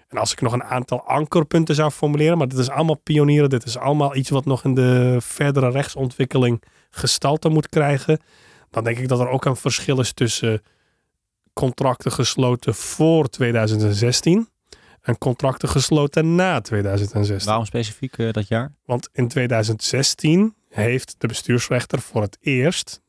En 0.08 0.18
als 0.18 0.32
ik 0.32 0.40
nog 0.40 0.52
een 0.52 0.64
aantal 0.64 1.06
ankerpunten 1.06 1.74
zou 1.74 1.90
formuleren, 1.90 2.38
maar 2.38 2.48
dit 2.48 2.58
is 2.58 2.70
allemaal 2.70 2.98
pionieren, 2.98 3.50
dit 3.50 3.64
is 3.64 3.78
allemaal 3.78 4.16
iets 4.16 4.30
wat 4.30 4.44
nog 4.44 4.64
in 4.64 4.74
de 4.74 5.16
verdere 5.20 5.70
rechtsontwikkeling 5.70 6.62
gestalte 6.90 7.48
moet 7.48 7.68
krijgen, 7.68 8.20
dan 8.70 8.84
denk 8.84 8.98
ik 8.98 9.08
dat 9.08 9.20
er 9.20 9.28
ook 9.28 9.44
een 9.44 9.56
verschil 9.56 10.00
is 10.00 10.12
tussen 10.12 10.62
contracten 11.52 12.12
gesloten 12.12 12.74
voor 12.74 13.28
2016 13.28 14.48
en 15.00 15.18
contracten 15.18 15.68
gesloten 15.68 16.34
na 16.34 16.60
2016. 16.60 17.48
Waarom 17.48 17.66
specifiek 17.66 18.18
uh, 18.18 18.32
dat 18.32 18.48
jaar? 18.48 18.72
Want 18.84 19.08
in 19.12 19.28
2016 19.28 20.54
heeft 20.68 21.14
de 21.18 21.26
bestuursrechter 21.26 22.00
voor 22.00 22.22
het 22.22 22.36
eerst, 22.40 23.00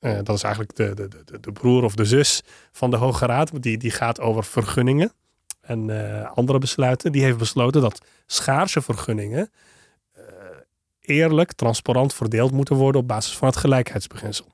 uh, 0.00 0.18
dat 0.22 0.36
is 0.36 0.42
eigenlijk 0.42 0.76
de, 0.76 0.94
de, 0.94 1.08
de, 1.24 1.40
de, 1.40 1.52
broer 1.52 1.84
of 1.84 1.94
de 1.94 2.04
zus 2.04 2.42
van 2.72 2.90
de 2.90 2.96
Hoge 2.96 3.26
Raad, 3.26 3.62
die, 3.62 3.78
die 3.78 3.90
gaat 3.90 4.20
over 4.20 4.44
vergunningen 4.44 5.12
en 5.60 5.88
uh, 5.88 6.30
andere 6.30 6.58
besluiten, 6.58 7.12
die 7.12 7.22
heeft 7.22 7.38
besloten 7.38 7.80
dat 7.80 8.04
schaarse 8.26 8.82
vergunningen 8.82 9.50
eerlijk, 11.02 11.52
transparant 11.52 12.14
verdeeld 12.14 12.52
moeten 12.52 12.76
worden 12.76 13.00
op 13.00 13.08
basis 13.08 13.36
van 13.36 13.48
het 13.48 13.56
gelijkheidsbeginsel. 13.56 14.46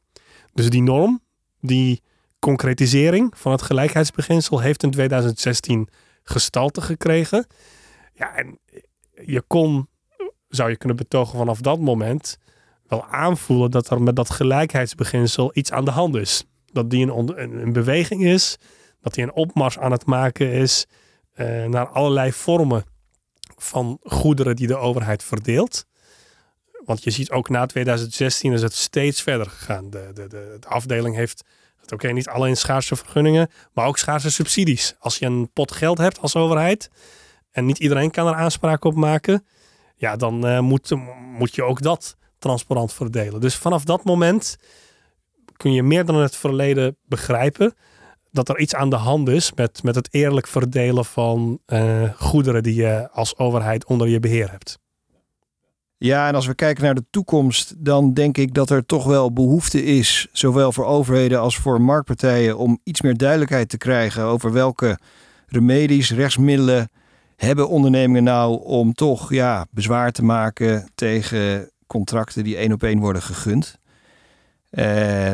Dus 0.53 0.71
die 0.71 0.83
norm, 0.83 1.23
die 1.61 2.03
concretisering 2.39 3.33
van 3.37 3.53
het 3.53 3.63
gelijkheidsbeginsel 3.63 4.61
heeft 4.61 4.83
in 4.83 4.91
2016 4.91 5.89
gestalte 6.23 6.81
gekregen. 6.81 7.47
Ja, 8.15 8.35
en 8.35 8.59
je 9.25 9.43
kon, 9.47 9.89
zou 10.49 10.71
je 10.71 10.77
kunnen 10.77 10.97
betogen 10.97 11.39
vanaf 11.39 11.61
dat 11.61 11.79
moment, 11.79 12.39
wel 12.87 13.07
aanvoelen 13.07 13.71
dat 13.71 13.91
er 13.91 14.03
met 14.03 14.17
dat 14.17 14.31
gelijkheidsbeginsel 14.31 15.51
iets 15.55 15.73
aan 15.73 15.85
de 15.85 15.91
hand 15.91 16.17
is. 16.17 16.45
Dat 16.73 16.91
die 16.91 17.07
een, 17.07 17.43
een, 17.63 17.73
beweging 17.73 18.25
is, 18.25 18.57
dat 19.01 19.15
die 19.15 19.25
een 19.25 19.33
opmars 19.33 19.79
aan 19.79 19.93
het 19.93 20.07
maken 20.07 20.53
is 20.53 20.87
uh, 21.35 21.65
naar 21.65 21.89
allerlei 21.89 22.33
vormen 22.33 22.85
van 23.57 23.99
goederen 24.03 24.57
die 24.57 24.67
de 24.67 24.77
overheid 24.77 25.25
verdeelt. 25.25 25.85
Want 26.85 27.05
je 27.05 27.11
ziet 27.11 27.31
ook 27.31 27.49
na 27.49 27.67
2016 27.67 28.53
is 28.53 28.63
het 28.63 28.75
steeds 28.75 29.23
verder 29.23 29.47
gegaan. 29.47 29.91
De, 29.91 30.11
de, 30.15 30.29
de 30.29 30.69
afdeling 30.69 31.17
heeft 31.17 31.45
Oké, 31.93 32.09
niet 32.09 32.29
alleen 32.29 32.57
schaarse 32.57 32.97
vergunningen, 32.97 33.51
maar 33.73 33.87
ook 33.87 33.99
schaarse 33.99 34.31
subsidies. 34.31 34.95
Als 34.99 35.19
je 35.19 35.27
een 35.27 35.51
pot 35.53 35.73
geld 35.73 35.99
hebt 35.99 36.21
als 36.21 36.37
overheid 36.37 36.91
en 37.51 37.67
niet 37.67 37.79
iedereen 37.79 38.11
kan 38.11 38.27
er 38.27 38.35
aanspraak 38.35 38.85
op 38.85 38.95
maken, 38.95 39.47
ja, 39.97 40.17
dan 40.17 40.47
uh, 40.47 40.61
moet, 40.61 40.95
moet 41.39 41.55
je 41.55 41.63
ook 41.63 41.83
dat 41.83 42.17
transparant 42.39 42.93
verdelen. 42.93 43.41
Dus 43.41 43.57
vanaf 43.57 43.85
dat 43.85 44.05
moment 44.05 44.57
kun 45.57 45.73
je 45.73 45.83
meer 45.83 46.05
dan 46.05 46.17
het 46.17 46.37
verleden 46.37 46.97
begrijpen 47.05 47.75
dat 48.31 48.49
er 48.49 48.59
iets 48.59 48.75
aan 48.75 48.91
de 48.91 48.97
hand 48.97 49.29
is 49.29 49.53
met, 49.53 49.83
met 49.83 49.95
het 49.95 50.09
eerlijk 50.11 50.47
verdelen 50.47 51.05
van 51.05 51.61
uh, 51.67 52.03
goederen 52.17 52.63
die 52.63 52.75
je 52.75 53.09
als 53.13 53.37
overheid 53.37 53.85
onder 53.85 54.09
je 54.09 54.21
beheer 54.21 54.51
hebt. 54.51 54.79
Ja, 55.99 56.29
en 56.29 56.35
als 56.35 56.47
we 56.47 56.55
kijken 56.55 56.85
naar 56.85 56.95
de 56.95 57.05
toekomst, 57.11 57.75
dan 57.79 58.15
denk 58.15 58.39
ik 58.39 58.55
dat 58.55 58.71
er 58.71 58.87
toch 58.87 59.05
wel 59.05 59.33
behoefte 59.33 59.85
is, 59.85 60.29
zowel 60.33 60.73
voor 60.73 60.85
overheden 60.85 61.41
als 61.41 61.57
voor 61.57 61.81
marktpartijen, 61.81 62.59
om 62.59 62.81
iets 62.85 63.01
meer 63.01 63.17
duidelijkheid 63.17 63.69
te 63.69 63.77
krijgen 63.77 64.23
over 64.23 64.53
welke 64.53 64.99
remedies, 65.47 66.13
rechtsmiddelen 66.13 66.91
hebben 67.37 67.69
ondernemingen 67.69 68.25
nou 68.25 68.65
om 68.65 68.93
toch 68.93 69.33
ja, 69.33 69.67
bezwaar 69.71 70.13
te 70.13 70.25
maken 70.25 70.91
tegen 70.95 71.71
contracten 71.87 72.45
die 72.45 72.57
één 72.57 72.73
op 72.73 72.83
één 72.83 72.99
worden 72.99 73.23
gegund. 73.23 73.79
Uh, 74.71 74.85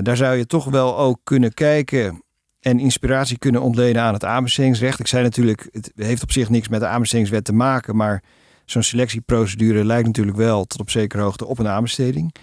daar 0.02 0.16
zou 0.16 0.36
je 0.36 0.46
toch 0.46 0.64
wel 0.64 0.98
ook 0.98 1.20
kunnen 1.24 1.54
kijken 1.54 2.22
en 2.60 2.78
inspiratie 2.78 3.38
kunnen 3.38 3.62
ontlenen 3.62 4.02
aan 4.02 4.14
het 4.14 4.24
aanbestedingsrecht. 4.24 5.00
Ik 5.00 5.06
zei 5.06 5.22
natuurlijk, 5.22 5.68
het 5.72 5.92
heeft 5.94 6.22
op 6.22 6.32
zich 6.32 6.48
niks 6.48 6.68
met 6.68 6.80
de 6.80 6.86
aanbestedingswet 6.86 7.44
te 7.44 7.52
maken, 7.52 7.96
maar 7.96 8.22
zo'n 8.64 8.82
selectieprocedure 8.82 9.84
lijkt 9.84 10.06
natuurlijk 10.06 10.36
wel 10.36 10.64
tot 10.64 10.80
op 10.80 10.90
zekere 10.90 11.22
hoogte 11.22 11.46
op 11.46 11.58
een 11.58 11.68
aanbesteding. 11.68 12.34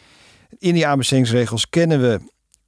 In 0.57 0.73
die 0.73 0.87
aanbestedingsregels 0.87 1.69
kennen 1.69 2.01
we 2.01 2.19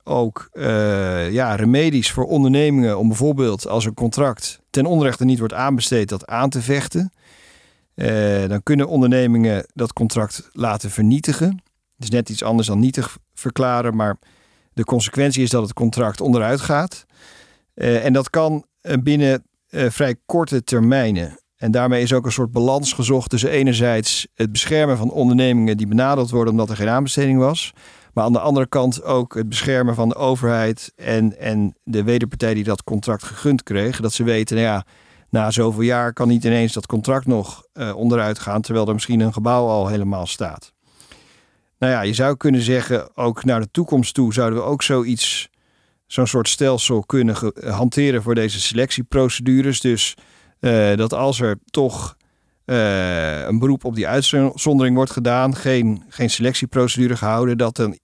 ook 0.03 0.49
uh, 0.53 1.31
ja, 1.31 1.55
remedies 1.55 2.11
voor 2.11 2.25
ondernemingen 2.25 2.97
om 2.97 3.07
bijvoorbeeld 3.07 3.67
als 3.67 3.85
een 3.85 3.93
contract 3.93 4.59
ten 4.69 4.85
onrechte 4.85 5.25
niet 5.25 5.39
wordt 5.39 5.53
aanbesteed, 5.53 6.09
dat 6.09 6.27
aan 6.27 6.49
te 6.49 6.61
vechten. 6.61 7.13
Uh, 7.95 8.47
dan 8.47 8.63
kunnen 8.63 8.87
ondernemingen 8.87 9.65
dat 9.73 9.93
contract 9.93 10.49
laten 10.51 10.91
vernietigen. 10.91 11.47
Het 11.95 12.03
is 12.03 12.09
net 12.09 12.29
iets 12.29 12.43
anders 12.43 12.67
dan 12.67 12.79
nietig 12.79 13.17
verklaren, 13.33 13.95
maar 13.95 14.17
de 14.73 14.83
consequentie 14.83 15.43
is 15.43 15.49
dat 15.49 15.61
het 15.63 15.73
contract 15.73 16.21
onderuit 16.21 16.61
gaat. 16.61 17.05
Uh, 17.75 18.05
en 18.05 18.13
dat 18.13 18.29
kan 18.29 18.65
binnen 19.03 19.43
vrij 19.67 20.15
korte 20.25 20.63
termijnen. 20.63 21.42
En 21.63 21.71
daarmee 21.71 22.01
is 22.01 22.13
ook 22.13 22.25
een 22.25 22.31
soort 22.31 22.51
balans 22.51 22.93
gezocht 22.93 23.29
tussen 23.29 23.49
enerzijds 23.49 24.27
het 24.33 24.51
beschermen 24.51 24.97
van 24.97 25.11
ondernemingen 25.11 25.77
die 25.77 25.87
benadeeld 25.87 26.29
worden 26.29 26.51
omdat 26.53 26.69
er 26.69 26.75
geen 26.75 26.89
aanbesteding 26.89 27.39
was. 27.39 27.73
Maar 28.13 28.23
aan 28.23 28.33
de 28.33 28.39
andere 28.39 28.67
kant 28.67 29.03
ook 29.03 29.35
het 29.35 29.49
beschermen 29.49 29.95
van 29.95 30.09
de 30.09 30.15
overheid 30.15 30.91
en, 30.95 31.39
en 31.39 31.75
de 31.83 32.03
wederpartij 32.03 32.53
die 32.53 32.63
dat 32.63 32.83
contract 32.83 33.23
gegund 33.23 33.63
kreeg. 33.63 33.99
Dat 33.99 34.13
ze 34.13 34.23
weten, 34.23 34.55
nou 34.55 34.67
ja, 34.67 34.85
na 35.29 35.51
zoveel 35.51 35.81
jaar 35.81 36.13
kan 36.13 36.27
niet 36.27 36.43
ineens 36.43 36.73
dat 36.73 36.85
contract 36.85 37.25
nog 37.25 37.65
uh, 37.73 37.95
onderuit 37.95 38.39
gaan, 38.39 38.61
terwijl 38.61 38.87
er 38.87 38.93
misschien 38.93 39.19
een 39.19 39.33
gebouw 39.33 39.67
al 39.67 39.87
helemaal 39.87 40.25
staat. 40.25 40.73
Nou 41.79 41.93
ja, 41.93 42.01
je 42.01 42.13
zou 42.13 42.37
kunnen 42.37 42.61
zeggen, 42.61 43.17
ook 43.17 43.43
naar 43.43 43.61
de 43.61 43.71
toekomst 43.71 44.13
toe 44.13 44.33
zouden 44.33 44.59
we 44.59 44.65
ook 44.65 44.83
zoiets, 44.83 45.49
zo'n 46.07 46.27
soort 46.27 46.49
stelsel 46.49 47.03
kunnen 47.03 47.35
hanteren 47.65 48.23
voor 48.23 48.35
deze 48.35 48.59
selectieprocedures. 48.59 49.81
Dus 49.81 50.15
uh, 50.63 50.95
dat 50.95 51.13
als 51.13 51.39
er 51.39 51.59
toch 51.65 52.17
uh, 52.65 53.45
een 53.45 53.59
beroep 53.59 53.85
op 53.85 53.95
die 53.95 54.07
uitzondering 54.07 54.95
wordt 54.95 55.11
gedaan, 55.11 55.55
geen, 55.55 56.03
geen 56.09 56.29
selectieprocedure 56.29 57.15
gehouden, 57.15 57.57
dat 57.57 57.77
een 57.77 57.99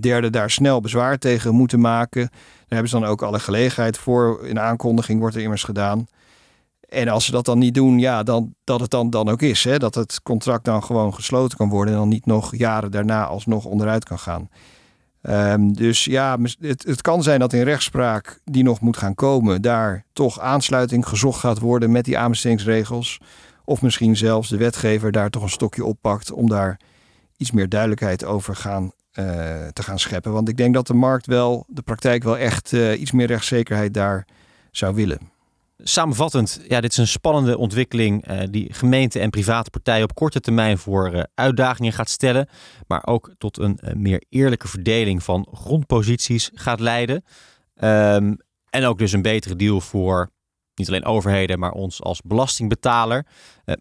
derde 0.00 0.30
daar 0.30 0.50
snel 0.50 0.80
bezwaar 0.80 1.18
tegen 1.18 1.54
moeten 1.54 1.80
maken. 1.80 2.28
Daar 2.30 2.80
hebben 2.80 2.88
ze 2.88 2.98
dan 2.98 3.08
ook 3.08 3.22
alle 3.22 3.40
gelegenheid 3.40 3.98
voor. 3.98 4.46
In 4.46 4.60
aankondiging 4.60 5.20
wordt 5.20 5.36
er 5.36 5.42
immers 5.42 5.64
gedaan. 5.64 6.06
En 6.88 7.08
als 7.08 7.24
ze 7.24 7.30
dat 7.30 7.44
dan 7.44 7.58
niet 7.58 7.74
doen, 7.74 7.98
ja, 7.98 8.22
dan, 8.22 8.54
dat 8.64 8.80
het 8.80 8.90
dan, 8.90 9.10
dan 9.10 9.28
ook 9.28 9.42
is. 9.42 9.64
Hè? 9.64 9.78
Dat 9.78 9.94
het 9.94 10.22
contract 10.22 10.64
dan 10.64 10.82
gewoon 10.82 11.14
gesloten 11.14 11.58
kan 11.58 11.68
worden 11.68 11.94
en 11.94 12.00
dan 12.00 12.08
niet 12.08 12.26
nog 12.26 12.56
jaren 12.56 12.90
daarna 12.90 13.26
alsnog 13.26 13.64
onderuit 13.64 14.04
kan 14.04 14.18
gaan. 14.18 14.48
Um, 15.28 15.72
dus 15.72 16.04
ja, 16.04 16.38
het, 16.60 16.84
het 16.84 17.00
kan 17.00 17.22
zijn 17.22 17.40
dat 17.40 17.52
in 17.52 17.62
rechtspraak 17.62 18.40
die 18.44 18.62
nog 18.62 18.80
moet 18.80 18.96
gaan 18.96 19.14
komen, 19.14 19.62
daar 19.62 20.04
toch 20.12 20.40
aansluiting 20.40 21.08
gezocht 21.08 21.40
gaat 21.40 21.58
worden 21.58 21.92
met 21.92 22.04
die 22.04 22.18
aanbestedingsregels. 22.18 23.20
Of 23.64 23.82
misschien 23.82 24.16
zelfs 24.16 24.48
de 24.48 24.56
wetgever 24.56 25.12
daar 25.12 25.30
toch 25.30 25.42
een 25.42 25.48
stokje 25.48 25.84
oppakt 25.84 26.32
om 26.32 26.48
daar 26.48 26.80
iets 27.36 27.50
meer 27.50 27.68
duidelijkheid 27.68 28.24
over 28.24 28.56
gaan, 28.56 28.82
uh, 28.84 28.94
te 29.72 29.82
gaan 29.82 29.98
scheppen. 29.98 30.32
Want 30.32 30.48
ik 30.48 30.56
denk 30.56 30.74
dat 30.74 30.86
de 30.86 30.94
markt 30.94 31.26
wel, 31.26 31.64
de 31.68 31.82
praktijk 31.82 32.22
wel 32.22 32.38
echt 32.38 32.72
uh, 32.72 33.00
iets 33.00 33.12
meer 33.12 33.26
rechtszekerheid 33.26 33.94
daar 33.94 34.26
zou 34.70 34.94
willen. 34.94 35.31
Samenvattend, 35.84 36.60
ja, 36.68 36.80
dit 36.80 36.90
is 36.90 36.96
een 36.96 37.06
spannende 37.06 37.58
ontwikkeling 37.58 38.30
uh, 38.30 38.40
die 38.50 38.72
gemeenten 38.72 39.20
en 39.20 39.30
private 39.30 39.70
partijen 39.70 40.02
op 40.02 40.14
korte 40.14 40.40
termijn 40.40 40.78
voor 40.78 41.14
uh, 41.14 41.22
uitdagingen 41.34 41.92
gaat 41.92 42.08
stellen, 42.08 42.48
maar 42.86 43.06
ook 43.06 43.34
tot 43.38 43.58
een 43.58 43.78
uh, 43.84 43.92
meer 43.92 44.24
eerlijke 44.28 44.68
verdeling 44.68 45.22
van 45.22 45.48
grondposities 45.52 46.50
gaat 46.54 46.80
leiden. 46.80 47.24
Um, 47.84 48.36
en 48.70 48.84
ook 48.84 48.98
dus 48.98 49.12
een 49.12 49.22
betere 49.22 49.56
deal 49.56 49.80
voor 49.80 50.30
niet 50.74 50.88
alleen 50.88 51.04
overheden, 51.04 51.58
maar 51.58 51.72
ons 51.72 52.02
als 52.02 52.20
belastingbetaler. 52.22 53.26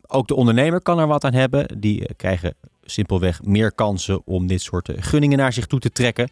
ook 0.08 0.28
de 0.28 0.36
ondernemer 0.36 0.82
kan 0.82 1.00
er 1.00 1.08
wat 1.08 1.24
aan 1.24 1.34
hebben. 1.34 1.80
Die 1.80 2.16
krijgen 2.16 2.56
simpelweg 2.82 3.44
meer 3.44 3.72
kansen 3.72 4.28
om 4.28 4.48
dit 4.48 4.62
soort 4.62 4.92
gunningen 4.96 5.38
naar 5.38 5.54
zich 5.54 5.66
toe 5.66 5.80
te 5.80 5.92
trekken. 5.92 6.30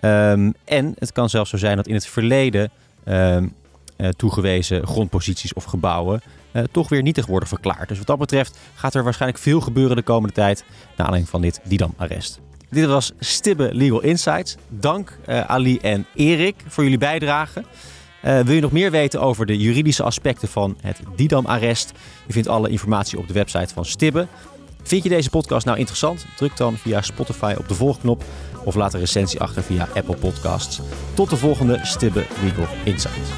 Um, 0.00 0.54
en 0.64 0.94
het 0.98 1.12
kan 1.12 1.30
zelfs 1.30 1.50
zo 1.50 1.56
zijn 1.56 1.76
dat 1.76 1.86
in 1.86 1.94
het 1.94 2.06
verleden 2.06 2.70
uh, 3.04 3.42
toegewezen 4.08 4.86
grondposities 4.86 5.52
of 5.52 5.64
gebouwen 5.64 6.20
uh, 6.52 6.62
toch 6.72 6.88
weer 6.88 7.02
nietig 7.02 7.26
worden 7.26 7.48
verklaard. 7.48 7.88
Dus 7.88 7.98
wat 7.98 8.06
dat 8.06 8.18
betreft 8.18 8.58
gaat 8.74 8.94
er 8.94 9.04
waarschijnlijk 9.04 9.42
veel 9.42 9.60
gebeuren 9.60 9.96
de 9.96 10.02
komende 10.02 10.34
tijd 10.34 10.64
naar 10.96 11.06
aanleiding 11.06 11.28
van 11.28 11.40
dit 11.40 11.60
Didam-arrest. 11.64 12.40
Dit 12.70 12.86
was 12.86 13.12
Stibbe 13.18 13.68
Legal 13.72 14.00
Insights. 14.00 14.56
Dank 14.68 15.18
uh, 15.26 15.40
Ali 15.40 15.78
en 15.78 16.06
Erik 16.14 16.54
voor 16.66 16.82
jullie 16.82 16.98
bijdrage. 16.98 17.64
Wil 18.20 18.52
je 18.52 18.60
nog 18.60 18.72
meer 18.72 18.90
weten 18.90 19.20
over 19.20 19.46
de 19.46 19.58
juridische 19.58 20.02
aspecten 20.02 20.48
van 20.48 20.76
het 20.80 21.00
Didam-arrest? 21.16 21.92
Je 22.26 22.32
vindt 22.32 22.48
alle 22.48 22.68
informatie 22.68 23.18
op 23.18 23.26
de 23.26 23.32
website 23.32 23.74
van 23.74 23.84
Stibbe. 23.84 24.26
Vind 24.82 25.02
je 25.02 25.08
deze 25.08 25.30
podcast 25.30 25.66
nou 25.66 25.78
interessant? 25.78 26.26
Druk 26.36 26.56
dan 26.56 26.76
via 26.76 27.00
Spotify 27.00 27.54
op 27.58 27.68
de 27.68 27.74
volgknop 27.74 28.24
of 28.64 28.74
laat 28.74 28.94
een 28.94 29.00
recensie 29.00 29.40
achter 29.40 29.62
via 29.62 29.88
Apple 29.94 30.16
Podcasts. 30.16 30.80
Tot 31.14 31.30
de 31.30 31.36
volgende 31.36 31.80
Stibbe 31.82 32.26
Legal 32.42 32.66
Insights. 32.84 33.30